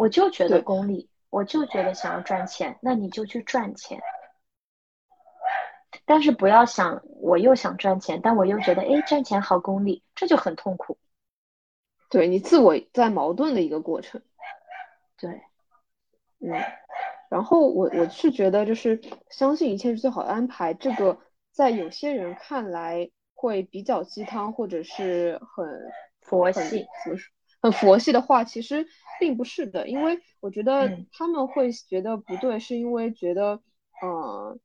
[0.00, 4.00] 我就觉得功利，我就觉得想要赚钱，那你就去赚钱。
[6.06, 10.96] 但是不要想，我又想赚钱，但我又觉得，哎，赚钱好功利，这就很痛苦。
[12.08, 14.22] 对你自我在矛盾的一个过程。
[15.18, 15.42] 对，
[16.38, 16.50] 嗯。
[17.28, 20.72] 然后我我是觉得，就是相信一切是最好的安排。
[20.72, 21.18] 这个
[21.52, 25.92] 在有些人看来会比较鸡汤，或者是很
[26.22, 26.86] 佛系，
[27.60, 28.86] 很佛系的话，其实
[29.18, 29.88] 并不是的。
[29.88, 33.60] 因为我觉得他们会觉得不对，是因为觉得，
[34.02, 34.58] 嗯，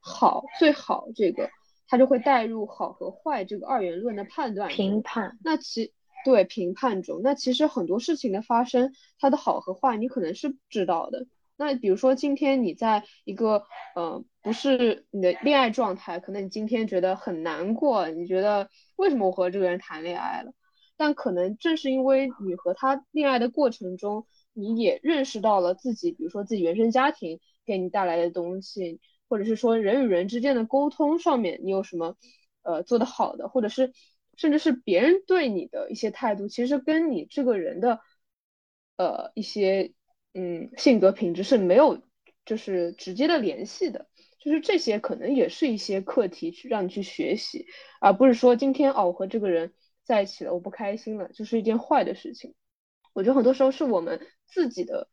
[0.00, 1.48] 好最好这个，
[1.88, 5.38] 他就会带入好和坏这个二元论的判断评判。
[5.42, 5.92] 那其
[6.24, 11.26] 对评判中，那其实很多事情的发生，它的好和坏，你可能是不知道的。
[11.56, 13.64] 那比如说，今天你在一个
[13.94, 20.52] 呃，不是你的恋爱状态，可能你今天觉得很难过，你觉得为什么我和这个人谈恋爱了？
[20.96, 32.16] 但可能正是因为你和他恋爱的过程中，你也认识到了自己，比如说自己原生家庭给你带来的东西，或者是说人与人之间的沟通上面你有什么
[32.62, 33.92] 呃做得好的，或者是
[34.36, 38.00] 甚至是别人对你的一些态度，其实跟你这个人的
[38.96, 39.92] 呃一些。
[40.36, 42.02] 嗯，性格品质是没有，
[42.44, 44.08] 就是直接的联系的，
[44.40, 47.68] 就是这些可能也是一些课题去让你去学习，
[48.00, 49.72] 而不是说今天哦我和这个人
[50.04, 52.54] 在一起了，我不开心了，就是一件坏的事情。
[53.12, 55.08] 我觉得很多时候是我们自己的，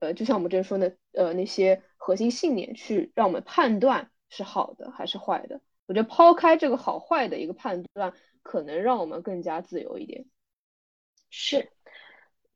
[0.00, 5.60] 呃，就像我们之前说的，呃，那些核心信念去让我们判断是好的还是坏的。
[5.86, 8.12] 我觉得抛开这个好坏的一个判断，
[8.42, 10.26] 可能让我们更加自由一点。
[11.30, 11.70] 是。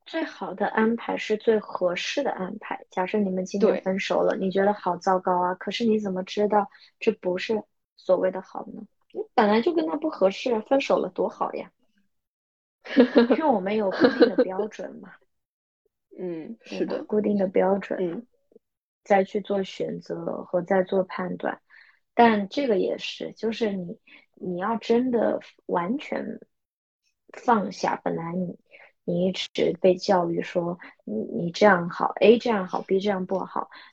[0.04, 2.84] 最好的安排是最合适的安排。
[2.90, 5.54] 假设你们今天分手了，你觉得好糟糕啊！
[5.54, 7.62] 可是你怎么知道这不是
[7.96, 8.82] 所谓的好呢？
[9.12, 11.70] 你本来就跟他不合适，分手了多好呀！
[13.30, 15.12] 因为我们有固定的标准嘛。
[16.18, 18.26] 嗯，是的，固定的标准，嗯，
[19.04, 21.60] 再去做选择和再做判断。
[22.14, 23.98] 但这个也是，就是你
[24.34, 26.40] 你要真的完全
[27.32, 28.58] 放下，本来你。
[29.04, 33.91] 你一直被教育说你你这样好，A 这样好，B 这样不好，嗯，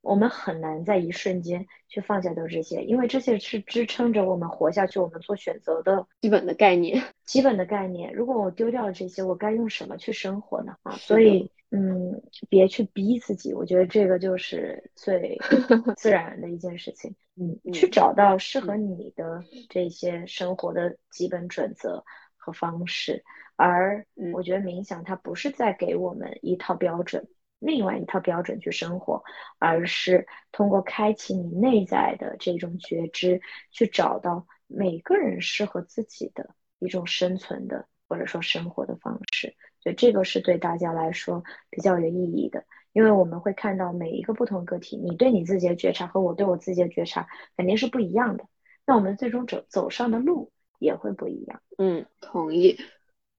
[0.00, 7.02] 我们很难在一瞬间去放下掉这些，因为这些是支撑着我们活下去、我们做选择的基本的概念。
[7.26, 10.76] 基本的概念，如果我丢掉了这些，我该用什么去生活呢？
[10.82, 15.38] 啊，所以，嗯，别去逼自己，我觉得这个就是最
[15.96, 17.14] 自然的一件事情。
[17.36, 22.04] 嗯，去找到适合你的这些生活的基本准则
[22.36, 23.22] 和方式。
[23.56, 27.28] 而我觉得冥想它不是在给我们一套标准，
[27.58, 29.22] 另外一套标准去生活，
[29.58, 33.40] 而是通过开启你内在的这种觉知，
[33.70, 39.56] 去找到每个人适合自己的一种生存的或者说生活的方式。
[39.80, 48.44] 所以这个是对大家来说比较有意义的，因为我们会看到每一个不同个体，你对你自己的觉察和我对我自己的觉察肯定是不一样的，
[48.84, 51.62] 那我们最终走走上的路也会不一样。
[51.78, 52.76] 嗯，同意。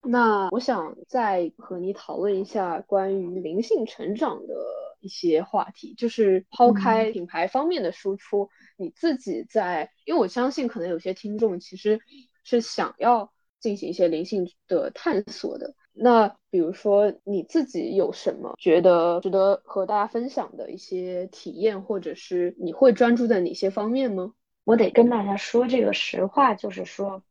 [0.02, 4.56] 那我想再和你讨论一下关于灵性成长的
[5.02, 12.00] 一些话题，就是抛开品牌方面的输出，你自己在，因为我相信可能有些听众其实
[12.44, 15.76] 是想要进行一些灵性的探索的。
[15.92, 24.34] 那比如说你自己有什么觉得值得和大家分享的一些体验，或者是你会专注在哪些方面吗？
[24.64, 27.22] 我得跟大家说这个实话，就是说。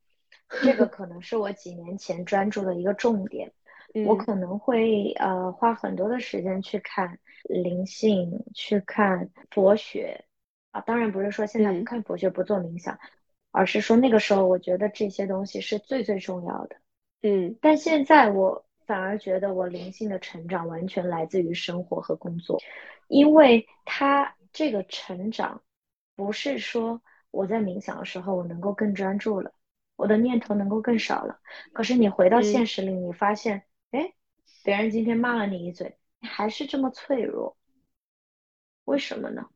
[0.63, 3.53] 这个可能是我几年前专注的一个重点，
[4.07, 10.25] 我可能会呃花很多的时间去看灵性，去看佛学。
[10.71, 12.99] 啊，当然不是说现在不看佛学不做冥想，
[13.51, 16.77] 而是说那个时候我觉得这些东西是最最重要的，
[17.23, 22.61] 嗯，但现在我反而觉得我灵性的成长完全来自于生活和工作，
[23.09, 25.63] 因为它这个成长
[26.15, 29.51] 不是说我在冥想的时候我能够更专注了。
[29.99, 31.41] 我的念头能够更少了，
[31.73, 34.15] 可是你回到现实里，你发现，哎，
[34.63, 37.57] 别人今天骂了你一嘴，你还是这么脆弱，
[38.85, 39.49] 为什么呢？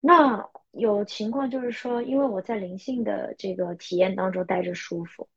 [0.00, 5.28] 那有情况就是说，因为我在灵性的这个体验当中待着舒服，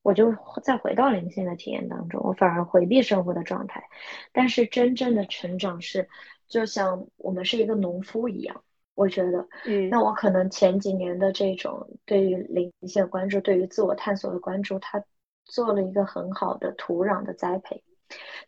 [0.00, 3.84] 我就再回到灵性的体验当中，我反而回避生活的状态。
[4.32, 6.08] 但是真正的成长是，
[6.48, 8.64] 就像我们是一个农夫一样。
[9.00, 15.02] 我觉得，嗯，那我可能前几年的这种对于灵性关注，对于自我探索的关注，它
[15.46, 17.82] 做了一个很好的土壤的栽培，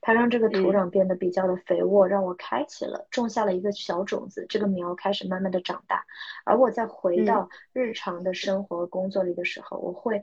[0.03, 6.05] 它让这个土壤变得比较的肥沃，让我开启了种下了一个小种子，这个苗开始慢慢的长大。
[6.45, 10.21] 而我在回到日常的生活工作里的时候，我会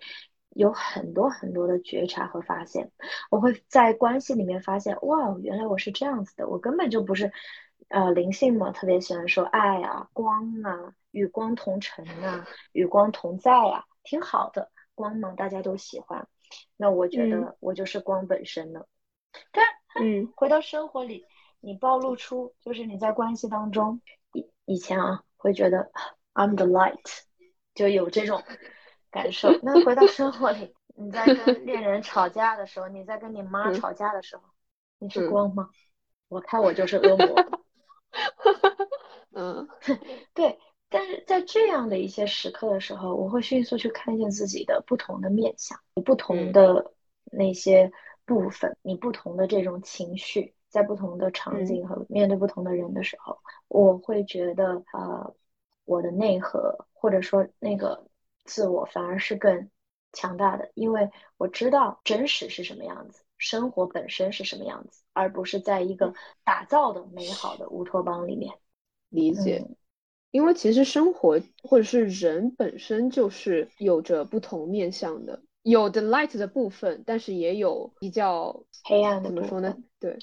[0.51, 2.91] 有很多很多的觉察和发现，
[3.31, 7.31] 我会在关系里面发现，哇，原来我是这样子的，我根本就不是。
[7.89, 14.71] 呃，灵性嘛，特别喜欢说爱啊、光啊、与光同尘啊、与光同在啊，挺好的。
[14.95, 16.27] 光嘛，大家都喜欢。
[16.75, 18.87] 那我觉得我就是光本身了。
[19.51, 19.65] 但
[20.03, 21.25] 嗯，回到生活里，
[21.61, 24.01] 你暴露出就是你在关系当中，
[24.33, 25.89] 以以前啊会觉得
[26.33, 27.21] I'm the light，
[27.73, 28.43] 就有这种
[29.09, 29.57] 感受。
[29.63, 34.43] 那回到生活里，你在跟恋人吵架的时候，你在跟你妈吵架的时候，
[34.99, 35.69] 你是光吗？
[36.27, 37.58] 我看我就是恶魔。
[39.31, 39.67] 嗯，
[40.33, 46.91] 对，但是在这样的一些时刻的时候，我会迅速去看见自己的不同的面相，不同的
[47.31, 47.91] 那些
[48.25, 55.35] 部分，你不同的这种情绪，在不同的场景和面对不同的人的时候，我会觉得，呃，
[55.85, 58.07] 我的内核或者说那个
[58.45, 59.69] 自我反而是更
[60.11, 63.23] 强大的，因为我知道真实是什么样子。
[63.39, 66.13] 生活本身是什么样子，而不是在一个
[66.43, 68.53] 打造的美好的乌托邦里面
[69.09, 69.65] 理解。
[70.31, 79.29] 因为其实生活或者是人本身就是有着不同面向的，有的 light 的部分，但是也有比较黑暗的。
[79.29, 79.75] 怎么说呢？
[79.99, 80.19] 对，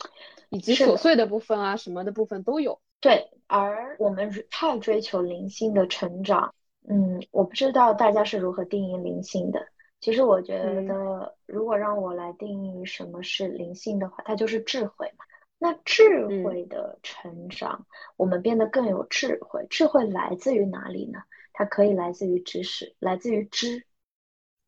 [0.48, 2.80] 以及琐碎的部分啊，什么的部分都有。
[3.00, 6.54] 对，而我们太追求灵性的成长，
[6.88, 9.66] 嗯，我不知道大家是如何定义灵性的。
[10.00, 15.24] 其实我觉得，如果让我来定义什么是灵性的话，它就是智慧嘛。
[15.58, 17.86] 那智慧的成长，
[18.16, 19.66] 我们变得更有智慧。
[19.70, 21.20] 智慧来自于哪里呢？
[21.54, 23.84] 它可以来自于知识，来自于知。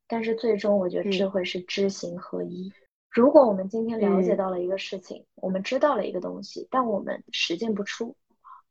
[0.06, 2.72] 但是最终，我觉得智慧是知行合一。
[3.10, 8.16] 如果我们今天了解到了一个事情，我们知道了一个东西，但我们实践不出。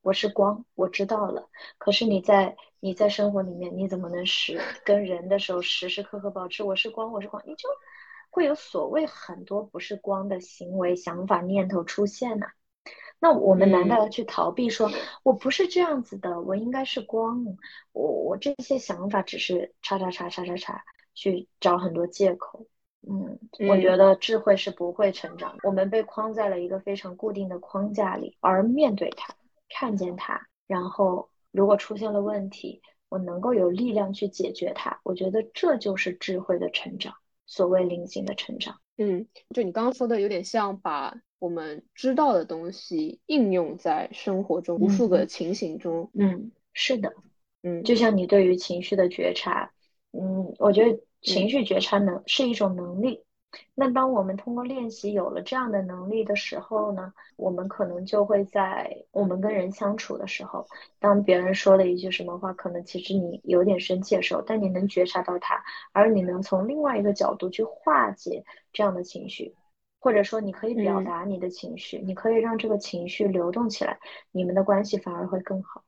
[0.08, 1.50] 我是光，我知道了。
[1.78, 7.44] 可是你在你在生活里面，你怎么能时跟人的时候时时刻刻保持我是光，我是光？
[7.46, 7.68] 你就
[8.30, 12.48] 会有所谓很多不是光的行为、想法、念头出现呢？
[13.20, 14.70] 那我们难道要去逃避？
[14.70, 14.90] 说
[15.24, 17.44] 我不是这样子的，我应该是光。
[17.92, 20.86] 我我这些想法只是叉叉叉叉叉叉，
[21.16, 22.66] 去找很多借口。
[23.06, 23.38] 嗯，
[23.68, 25.58] 我觉得智慧是不会成长。
[25.64, 29.36] 我们被框在了一个非常固定的框架里，而面对它。
[29.70, 35.00] 看见它，然后如果出现了问题，我能够有力量去解决它。
[35.04, 37.14] 我觉得这就是智慧的成长，
[37.46, 38.80] 所谓灵性的成长。
[38.98, 46.10] 嗯，就你刚刚说的，有点像把我们知道的东西应用在生活中无数个情形中。
[46.14, 47.14] 嗯，是的，
[47.62, 49.72] 嗯，就像你对于情绪的觉察，
[50.12, 53.24] 嗯，我觉得情绪觉察能是一种能力。
[53.74, 60.68] 那当我们通过练习有了这样的能力的时候呢，我们可能就会在我们跟人相处的时候，
[61.00, 68.44] 当别人说了一句什么话，可能其实你有点生气的时候，但你能觉察到他，而你能从另外一个角度去化解
[68.74, 69.56] 这样的情绪，
[70.00, 74.00] 或者说你可以表达你的情绪，你可以让这个情绪流动起来，
[74.32, 75.84] 你们的关系反而会更好。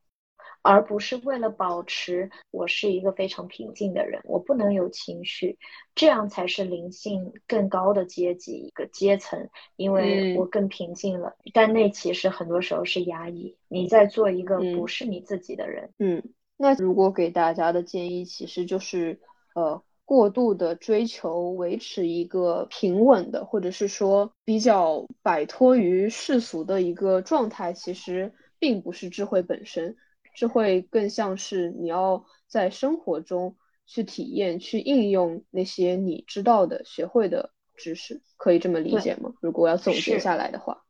[0.62, 5.58] 而不是为了保持我是一个非常平静的人，我不能有情绪，
[5.96, 11.36] 这样才是灵性更高的阶级一个阶层，因为我更平静了。
[11.54, 15.92] 但那其实很多时候是压抑，你在做一个不是你自己的人。
[16.00, 16.22] 嗯，
[16.58, 19.20] 那如果给大家的建议，其实就是
[19.56, 29.96] 呃，过度的追求维持一个平稳的，或者是说比较摆脱于世俗的一个状态，其实并不是智慧本身。
[30.34, 33.56] 是会更像是你要在生活中
[33.86, 39.34] 去体验、去应用那些你知道的、学会的知识，可以这么理解吗？
[39.42, 40.84] 如果要总结下来的话，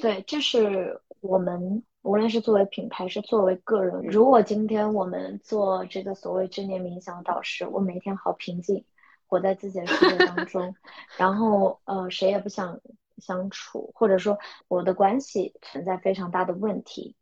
[0.00, 4.02] 对，这是我们无论是作为品牌，是作为个人。
[4.02, 8.84] 如果今天我们做这个所谓正念冥想导师，我每天好平静，
[9.26, 10.74] 活在自己的世界当中，
[11.16, 12.80] 然后呃，谁也不想
[13.18, 14.38] 相处，或者说
[14.68, 17.16] 我的关系存在非常大的问题。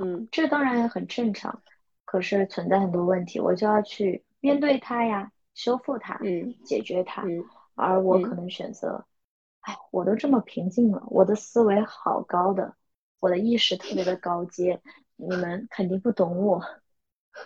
[0.00, 1.62] 嗯，这当然也很正常，
[2.04, 7.22] 可是存在很多问题，我就要去面对它呀，修复它，嗯，解决它。
[7.22, 9.04] 嗯，而我可能选择，
[9.60, 12.74] 哎，我都这么平静了，我的思维好高的，
[13.20, 14.80] 我的意识特别的高阶，
[15.16, 16.62] 你们肯定不懂我。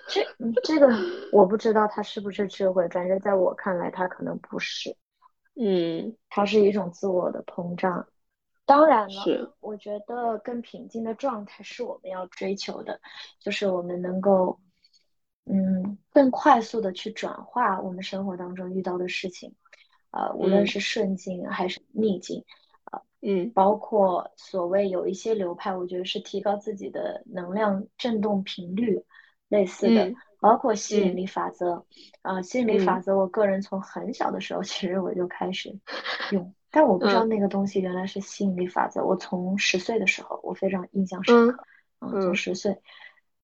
[0.08, 0.24] 这
[0.62, 0.88] 这个
[1.32, 4.96] 我不知道它是不是智慧，反正在我看来，它可能不是。
[5.56, 8.06] 嗯，它是一种自我的膨胀。
[8.70, 9.50] 当然了，是。
[9.60, 13.00] 我觉得更平静的状态是我们要追求的，
[13.40, 14.60] 就是我们能够，
[15.44, 19.54] 嗯，更快速的去转化我们生活当中遇到的事情，
[20.12, 22.44] 呃，无论是顺境还是逆境，
[22.92, 29.04] 呃，嗯，包括所谓有一些流派，我觉得是提高自己的能量振动频率，
[29.48, 31.84] 类似的，包括吸引力法则，
[32.22, 35.76] 啊，吸引力法则，我个人从很小的时候其实我就开始
[36.30, 36.54] 用。
[36.70, 39.04] 但我不知道那个东西原来是吸引力法则。
[39.04, 41.64] 我从十岁的时候，我非常印象深刻。
[42.00, 42.80] 嗯，从十岁。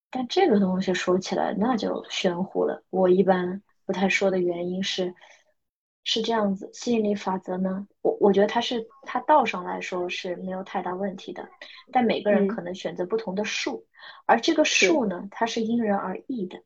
[0.08, 2.82] 但这个东西说起来那就玄乎了。
[2.90, 5.14] 我一般不太说的原因是，
[6.04, 6.70] 是这样子。
[6.72, 11.48] 吸引力法则呢，我我觉得它是它道上来说是没有太大问题的。
[11.92, 13.86] 但每个人可能选择不同的数，
[14.24, 16.62] 而这个数呢，它是因人而异的。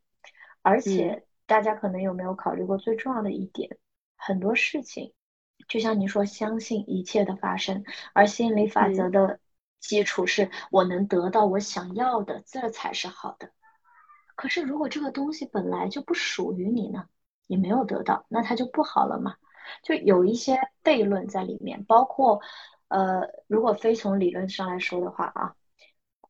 [0.63, 3.79] 而且大家可能有没有考虑过最重要的一点，
[4.15, 5.13] 很多事情。
[5.71, 9.39] 就像你说，相信一切的发生，而吸引力法则的
[9.79, 13.51] 基础是我能得到我想要的，这才是好的。
[14.35, 17.05] 可是如果这个东西本来就不属于你呢，
[17.47, 19.37] 你没有得到，那它就不好了嘛？
[19.85, 22.41] 就有一些悖论在里面，包括，
[22.89, 25.55] 呃，如果非从理论上来说的话啊，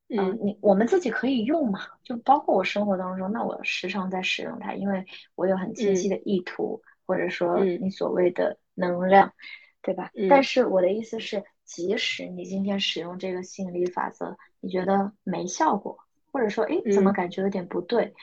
[0.08, 1.80] 嗯，你我们自己可以用嘛？
[2.02, 8.56] 就包括我生活当中，那我时常在使用它，因为我有很清晰的意图，或者说你所谓的。
[8.76, 9.34] 能量，
[9.82, 10.10] 对吧？
[10.30, 15.98] 但是我的意思是，即使你今天使用这个吸引力法则，你觉得没效果，
[16.32, 18.14] 或者说，哎，怎么感觉有点不对？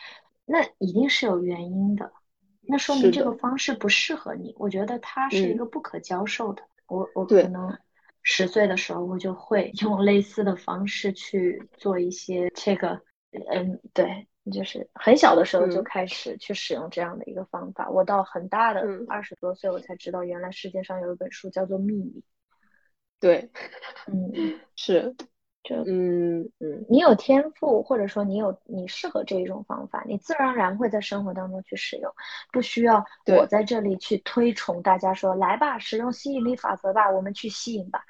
[0.46, 2.12] 那一定是有原因的。
[2.62, 4.56] 那说明这个方式不适合你。
[4.58, 6.64] 我觉得它是一个不可教授的。
[6.88, 7.78] 我我可能
[8.24, 13.00] 十岁的时候，我就会用类似的方式去做一些这个，
[13.52, 14.28] 嗯，对。
[14.52, 22.12] 就是很小的时候就开始去使用这样的一个方法，我到很大的二十多岁，我才知道原来世界上有一本书叫做《秘密》。
[23.20, 23.50] 对，
[24.08, 25.16] 嗯，是，
[25.64, 32.14] 就嗯嗯，你有天赋，或者说你有你适合这一种方法，你自然而然会在生活当中去使用，
[32.52, 38.06] 不需要我在这里去推崇大家说来吧，使用吸引力法则吧，我们去吸引吧，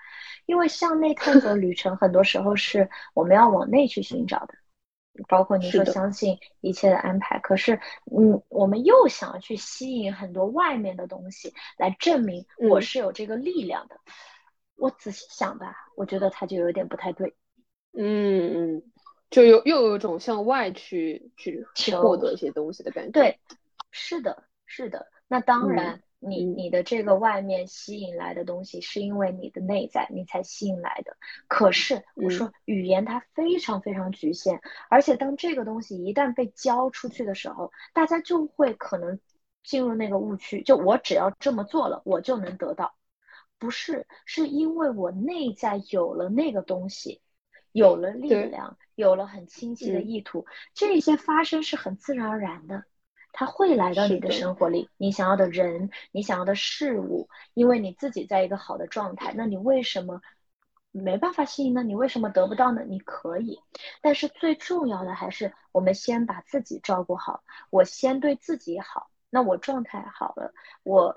[0.46, 4.54] 因为向内探索旅程很多时候是我们要往内去寻找的。
[5.28, 14.00] 包括你说相信一切的安排，可是，嗯，我们又想要去吸引很多外面的东西来证明我是有这个力量的。
[14.76, 17.36] 我仔细想吧，我觉得它就有点不太对。
[17.94, 18.84] 嗯嗯，
[19.30, 23.12] 就有又有一种向外去去去获得一些东西的感觉。
[23.12, 23.40] 对，
[23.92, 25.08] 是的，是的。
[25.28, 26.02] 那当然。
[26.20, 31.16] 你你的这个外面吸引来的东西，是因为你的内在你才吸引来的。
[31.48, 34.60] 可是我说语言它非常非常局限，
[34.90, 39.20] 而且当这个东西一旦被交出去的时候，大家就会可能
[39.64, 42.96] 进入那个误区，就我只要这么做了，我就能得到。
[43.60, 47.22] 不是，是因为我内在有了那个东西，
[47.72, 52.84] 有了力量，有了很清晰的意图，这些发生是很自然而然的。
[53.40, 60.22] 他会来到你的生活里，你想要的人，你想要的事物，因为你自己在一个好的状态，那你为什么
[60.92, 61.84] 没办法吸引呢？
[61.84, 62.82] 你为什么得不到呢？
[62.88, 63.60] 你可以，
[64.02, 71.16] 但是最重要的还是我们先把自己照顾好，我先对自己好，那我状态好了，我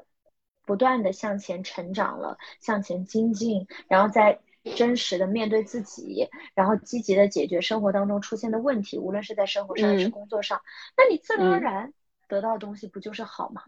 [0.66, 4.40] 不断的向前成长了，向前精进，然后再
[4.76, 10.60] 真实的面对自己，然后积极的解决生活当中出现的问题，无论是在生活上还是工作上，
[10.98, 11.94] 那你自然而然
[12.30, 13.62] 得到的东西不就是好吗？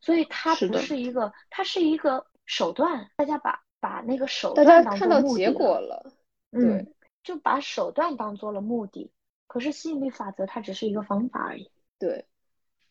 [0.00, 5.46] 所以它不是一个，它是一个手段，大家把把那个手段当做目的
[5.80, 6.12] 了，
[6.52, 6.92] 嗯，
[7.22, 9.10] 就把手段当做了目的。
[9.46, 11.70] 可是吸引力法则它只是一个方法而已。
[11.98, 12.26] 对，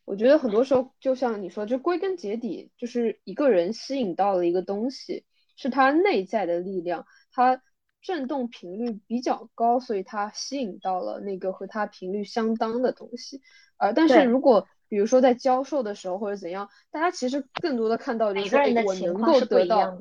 [0.06, 7.62] 我觉得很多时候就像你说，就归根结底就是一个人吸引到了一个东西，是他内在的力量，他
[8.02, 13.42] 振动频率比较高，所以它吸引到了那个和它频率相当的东西。
[13.78, 19.98] 呃，但是如果比如说在教授的时候或者怎样，大家其实更多的看到就是我能够得到。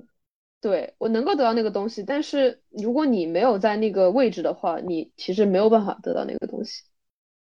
[0.60, 6.82] 对我能够得到那个东西，但是如果你没有在那个位置的话，你其实没有办法得到那个东西。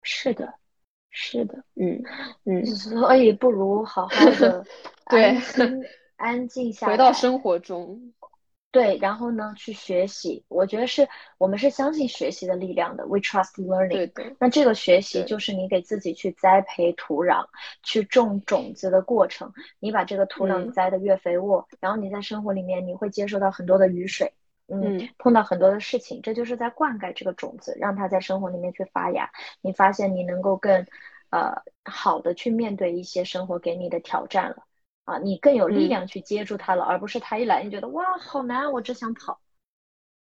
[0.02, 0.52] 是的，
[1.10, 2.02] 是的，嗯
[2.44, 4.62] 嗯，所以不如好好的
[5.08, 5.38] 对
[6.16, 8.12] 安静下来，回到生活中。
[8.70, 10.44] 对，然后呢，去学习。
[10.48, 11.08] 我觉得是
[11.38, 13.06] 我们是相信学习的力量的。
[13.06, 13.88] We trust learning。
[13.88, 14.36] 对对。
[14.38, 17.46] 那这个学习就是你给自己去栽培土壤、
[17.82, 19.50] 去种种子的过程。
[19.80, 24.34] 你把这个土壤栽的越肥沃，然后你在生活里面你会接受到很多的雨水，
[24.66, 29.30] 嗯，碰到很多的事情，这就是在灌溉这个种子，让它在生活里面去发芽。
[29.62, 30.86] 你发现你能够更，
[31.30, 34.67] 呃，好的去面对一些生活给你的挑战了。
[35.08, 39.40] 啊，你更有力量去接住它了，而不是它一来你觉得哇好难，我只想跑，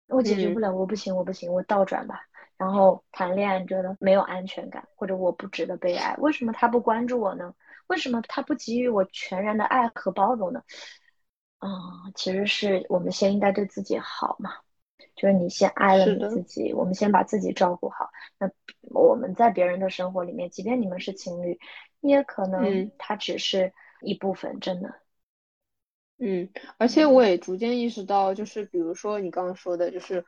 [0.07, 2.21] 我解决不了，我不行，我不行，我倒转吧。
[2.55, 7.55] 然后谈恋爱觉得没有安全感，或者我不值得被爱，为什么他不关注我呢？
[7.87, 10.61] 为什么他不给予我全然的爱和包容呢？
[11.57, 11.67] 啊，
[12.13, 14.51] 其实是我们先应该对自己好嘛，
[15.15, 18.11] 就是你先爱了你自己，我们先把自己照顾好。
[18.37, 18.47] 那
[18.81, 21.59] 我们在别人的生活里面，即便你们是情侣，
[22.01, 23.73] 你也可能他只是。
[24.01, 24.95] 一部分真的，
[26.17, 30.25] 嗯，而且我也逐渐意识到，就是比如说你刚刚说的，就是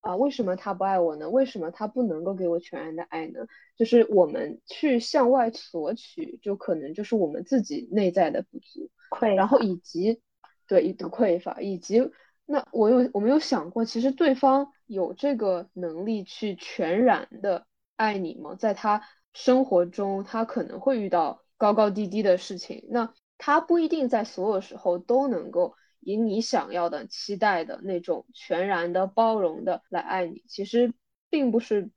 [0.00, 1.28] 啊，为什么他不爱我呢？
[1.30, 3.46] 为什么他不能够给我全然的爱呢？
[3.76, 10.20] 就是我们去向外索取，就可能就是我们自己内在的不足，匮，然后以及
[10.68, 12.10] 对一个匮乏，以及
[12.46, 17.66] 那我有我没有想过，其实对方有这个能力去全然的
[17.96, 18.54] 爱你吗？
[18.54, 19.02] 在他
[19.32, 21.41] 生活中，他可能会遇到。
[21.62, 30.92] 高高低低的事情，那他不一定在所有时候都能够以你想要的、期待的那种全然的、包容的来爱你，其实
[31.30, 31.88] 并不是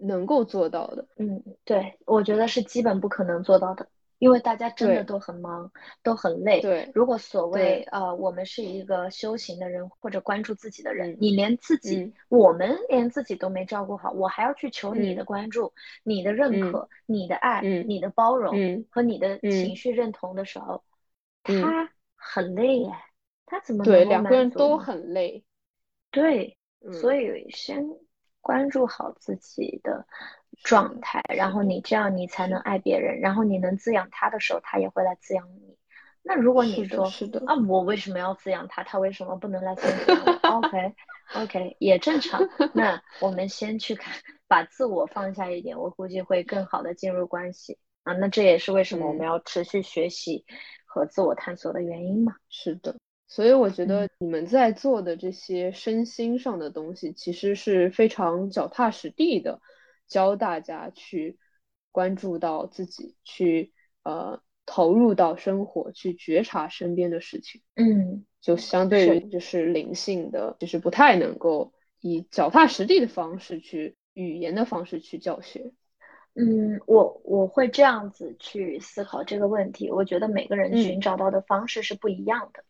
[0.00, 1.06] 能够做到的。
[1.18, 3.86] 嗯，对，我觉得是基本不可能做到的。
[4.22, 6.60] 因为大家真的都很忙，都很累。
[6.60, 15.72] 对，如果所谓呃，我们是一个修行的人或者关注自己的人，你连自己，我们连自己都没照顾好，我还要去求你的关注、
[16.04, 18.54] 你的认可、你的爱、你的包容
[18.90, 20.84] 和你的情绪认同的时候，
[21.42, 22.92] 他很累耶，
[23.44, 25.44] 他怎么对两个人都很累？
[26.12, 26.56] 对，
[26.92, 27.84] 所以先
[28.40, 30.06] 关注好自己的。
[30.62, 35.76] 状态，然后你这样你才能爱别人，然后你能滋养他的时候，他也会来滋养你。
[36.24, 38.84] 那如果你说是的啊，我为什么要滋养他？
[38.84, 40.94] 他为什么不能来滋养我？OK
[41.34, 42.48] OK 也正常。
[42.74, 44.14] 那我们先去看，
[44.46, 48.12] 把自我放下一点，我估计会更好的进入关系啊。
[48.12, 50.44] 那这也是为什么我们要持续学习
[50.86, 52.36] 和自我探索的原因嘛。
[52.48, 52.94] 是的，
[53.26, 59.60] 所以我觉得你们在做的这些身心上的东西，其实是非常脚踏实地的。
[60.12, 61.38] 教大家去
[61.90, 67.62] 关注到自己，去呃投入到生活，去觉察身边的事情。
[67.76, 75.72] 嗯，就相对于就是灵性的，就是不太能够以脚踏实地的方式去语言的方式去教学。
[76.34, 79.90] 嗯，我我会这样子去思考这个问题。
[79.90, 82.62] 我觉得每个人寻找到的方式是不一样的，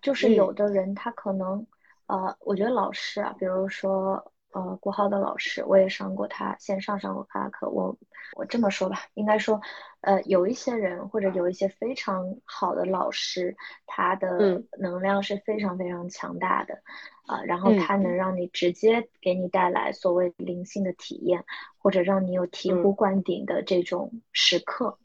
[0.00, 1.66] 就是有的人他可能
[2.06, 4.32] 呃，我觉得老师啊，比如说。
[4.52, 7.68] 呃，国浩的老师，我也上过他线上上过他课。
[7.68, 7.96] 我
[8.34, 9.60] 我这么说吧，应该说，
[10.00, 13.54] 呃，有一些人或者有一些非常好的老师，
[13.86, 16.80] 他的能量是非常非常强大的，
[17.26, 21.44] 啊，然后他能让你直接给你带来所谓灵性的体验，
[21.76, 24.98] 或者让你有醍醐灌顶的这种时刻。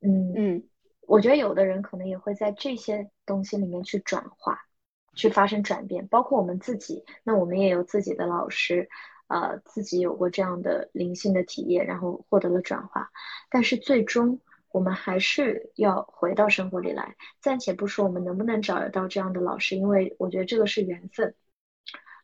[0.00, 0.64] 嗯嗯，
[1.06, 4.64] 我觉得有的人可能也会在这些东西里面去转化。
[5.14, 8.88] 去发生转变，包括我们自己，那我们也有自己的老师，
[9.28, 13.10] 呃，自己有过这样的灵性的体验，然后获得了转化。
[13.50, 14.40] 但是最终，
[14.70, 17.16] 我们还是要回到生活里来。
[17.40, 21.34] 暂且不说我们能不能找得到这样的老师，因为我觉得这个是缘分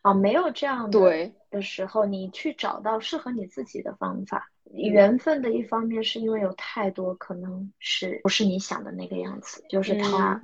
[0.03, 0.15] 啊。
[0.15, 4.51] 没有这样的的时候，你去找到适合你自己的方法。
[4.71, 10.43] 缘分的一方面是因为有太多可能是不是你想的那个样子，就是他。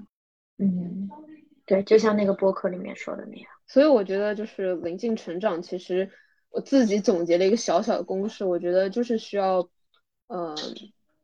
[0.56, 1.10] 嗯，
[1.66, 3.50] 对，就像那个播客里面说的那样。
[3.66, 6.10] 所以我觉得就是临近成长，其实
[6.50, 9.68] 我自己总结了一个小小的公式，我觉得就是需要，
[10.26, 10.54] 呃，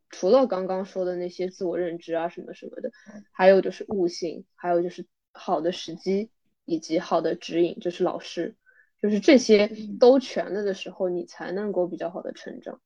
[0.09, 2.91] 除了刚刚说的那些自我认知啊什么什么的，
[3.31, 6.31] 还有就是悟性，还有就是好的时机
[6.65, 8.55] 以及好的指引，就是老师，
[8.99, 9.69] 就是这些
[9.99, 12.81] 都全了的时候，你才能够比较好的成长。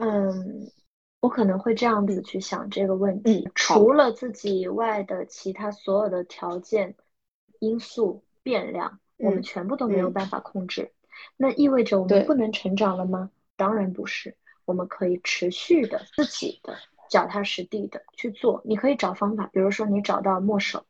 [0.00, 0.70] 嗯。
[1.26, 6.94] 我可能会这样子去想这个问题：除了自己以外的其他所有的条件、
[7.58, 10.92] 因素变量，我们全部都没有办法控制。
[11.36, 13.32] 那意味着我们不能成长了吗？
[13.56, 14.36] 当然不是。
[14.66, 16.76] 我们可以持续的、自己的、
[17.10, 18.62] 脚踏实地的去做。
[18.64, 20.86] 你可以找方法，比如说你找到墨守，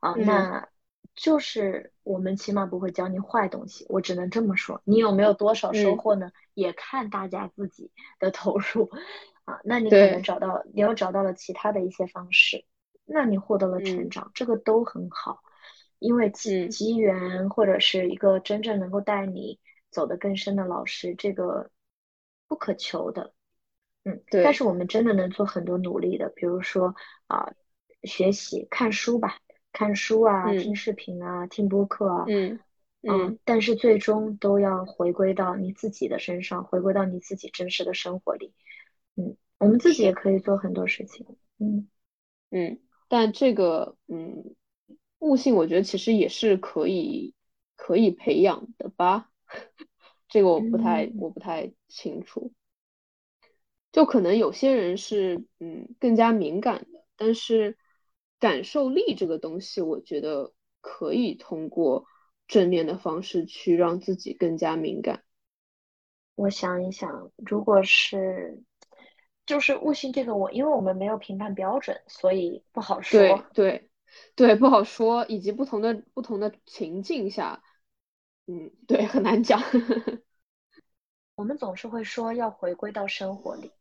[0.00, 0.68] 啊，那
[1.14, 3.84] 就是我们起码不会教你坏东西。
[3.90, 4.80] 我只能这么说。
[4.84, 6.32] 你有没有多少收获呢？
[6.54, 8.90] 也看大家自己的投入。
[9.44, 12.64] 啊，那你可能找到，你又找到了其他的一些方式，
[13.04, 15.42] 那你获得了成长，这个都很好，
[15.98, 21.70] 因为机机缘或者是一个真正能够带你走得更深的老师，这个
[22.48, 23.32] 不可求的，
[24.04, 24.42] 嗯，对。
[24.42, 26.94] 但是我们真的能做很多努力的，比如说
[27.26, 27.52] 啊，
[28.02, 29.38] 学习看书吧，
[29.72, 32.58] 看书啊，听视频啊，听播客啊，嗯。
[33.06, 38.54] 嗯，但是最终都要回归到你自己的身上，回归到你自己真实的生活里。
[39.16, 41.26] 嗯，我们自己也可以做很多事情。
[41.58, 41.88] 嗯
[42.50, 44.54] 嗯，但这个嗯
[45.18, 47.34] 悟性，我觉得其实也是可以
[47.76, 49.30] 可以培养的吧。
[50.28, 52.52] 这个我不太我不太清楚。
[53.92, 57.78] 就可能有些人是嗯更加敏感的，但是
[58.40, 62.06] 感受力这个东西，我觉得可以通过
[62.48, 65.22] 正念的方式去让自己更加敏感。
[66.34, 68.62] 我想一想，如果是。
[69.46, 73.20] 就是悟性这个，我因为我们没有评判标准，所以不好说。
[73.20, 73.90] 对对
[74.34, 77.62] 对，不好说，以及不同的不同的情境下，
[78.46, 79.60] 嗯，对，很难讲。
[81.36, 83.72] 我们总是会说要回归到生活里，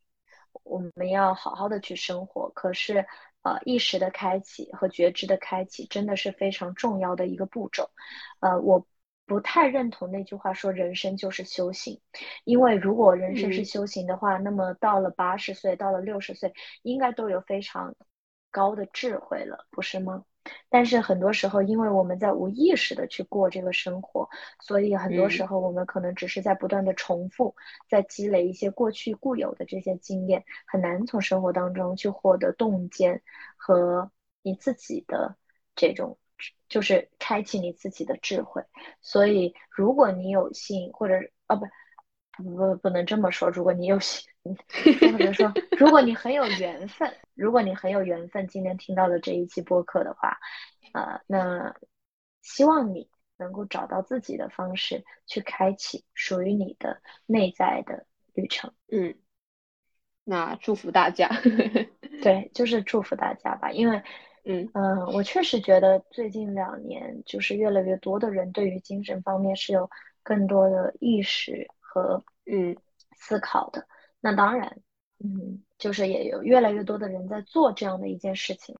[0.63, 2.49] 我们要好好的去生活。
[2.49, 3.05] 可是，
[3.43, 7.89] 呃，意识的开启和觉知的开启，真的是非常重要的一个步骤。
[8.39, 8.85] 呃，我。
[9.25, 11.99] 不太认同那句话，说人生就是修行，
[12.43, 17.95] 因为如果人生是修行的话，那么到了八十岁，到了六十岁，应该都有非常
[18.51, 20.25] 高的智慧了，不是吗？
[20.69, 27.55] 但是很多时候，因为我们在无意识的去过这个生活，所以很多时候我们可能只是在不断的重复，
[27.87, 33.23] 在积累一些过去固有的这些经验，很难从生活当中去获得洞见
[33.55, 34.11] 和
[34.41, 35.37] 你自己的
[35.75, 36.17] 这种。
[36.69, 38.63] 就是开启你自己的智慧，
[39.01, 41.15] 所以如果你有幸，或者
[41.47, 41.67] 哦不
[42.43, 44.27] 不不能这么说，如果你有幸，
[45.11, 50.37] 或者说如果你很有缘分，如果你很有缘分，今天听到的这一期播客的话，
[50.93, 51.75] 呃，那
[52.41, 58.73] 希望你能够找到自己的方式去开启属于你的内在的旅程。
[58.91, 59.15] 嗯，
[60.23, 61.29] 那祝福大家，
[62.23, 64.01] 对，就是祝福大家吧，因为。
[64.45, 69.89] 嗯嗯，我确实觉得最近两年，就是越来越多的人对于精神方面是有
[70.21, 72.75] 更多的意识和嗯
[73.15, 73.87] 思考的。
[74.19, 74.79] 那当然，
[75.19, 78.75] 嗯，就是也有越来越多的人在做这样的一件事情。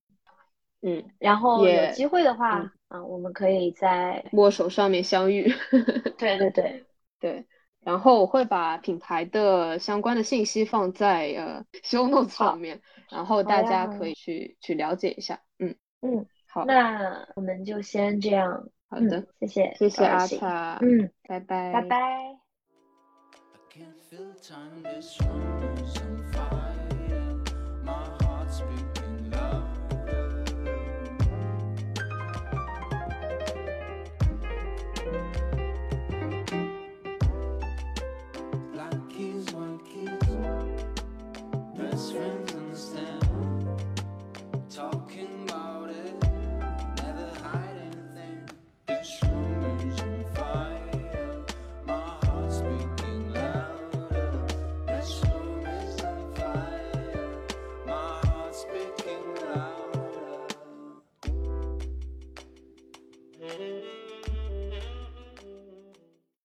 [0.81, 5.53] 嗯，然后有机会的话，嗯，我们可以在握手上面相遇。
[6.17, 6.85] 对对对
[7.19, 7.45] 对。
[7.83, 12.81] 然后我会把品牌的相关的信息放在呃 show notes 上面，
[13.11, 15.41] 然后大家可以去去了解一下。
[15.59, 18.69] 嗯嗯，好，那我们就先这样。
[18.89, 20.77] 好的，谢谢，谢谢阿茶。
[20.81, 22.37] 嗯，拜拜，拜拜。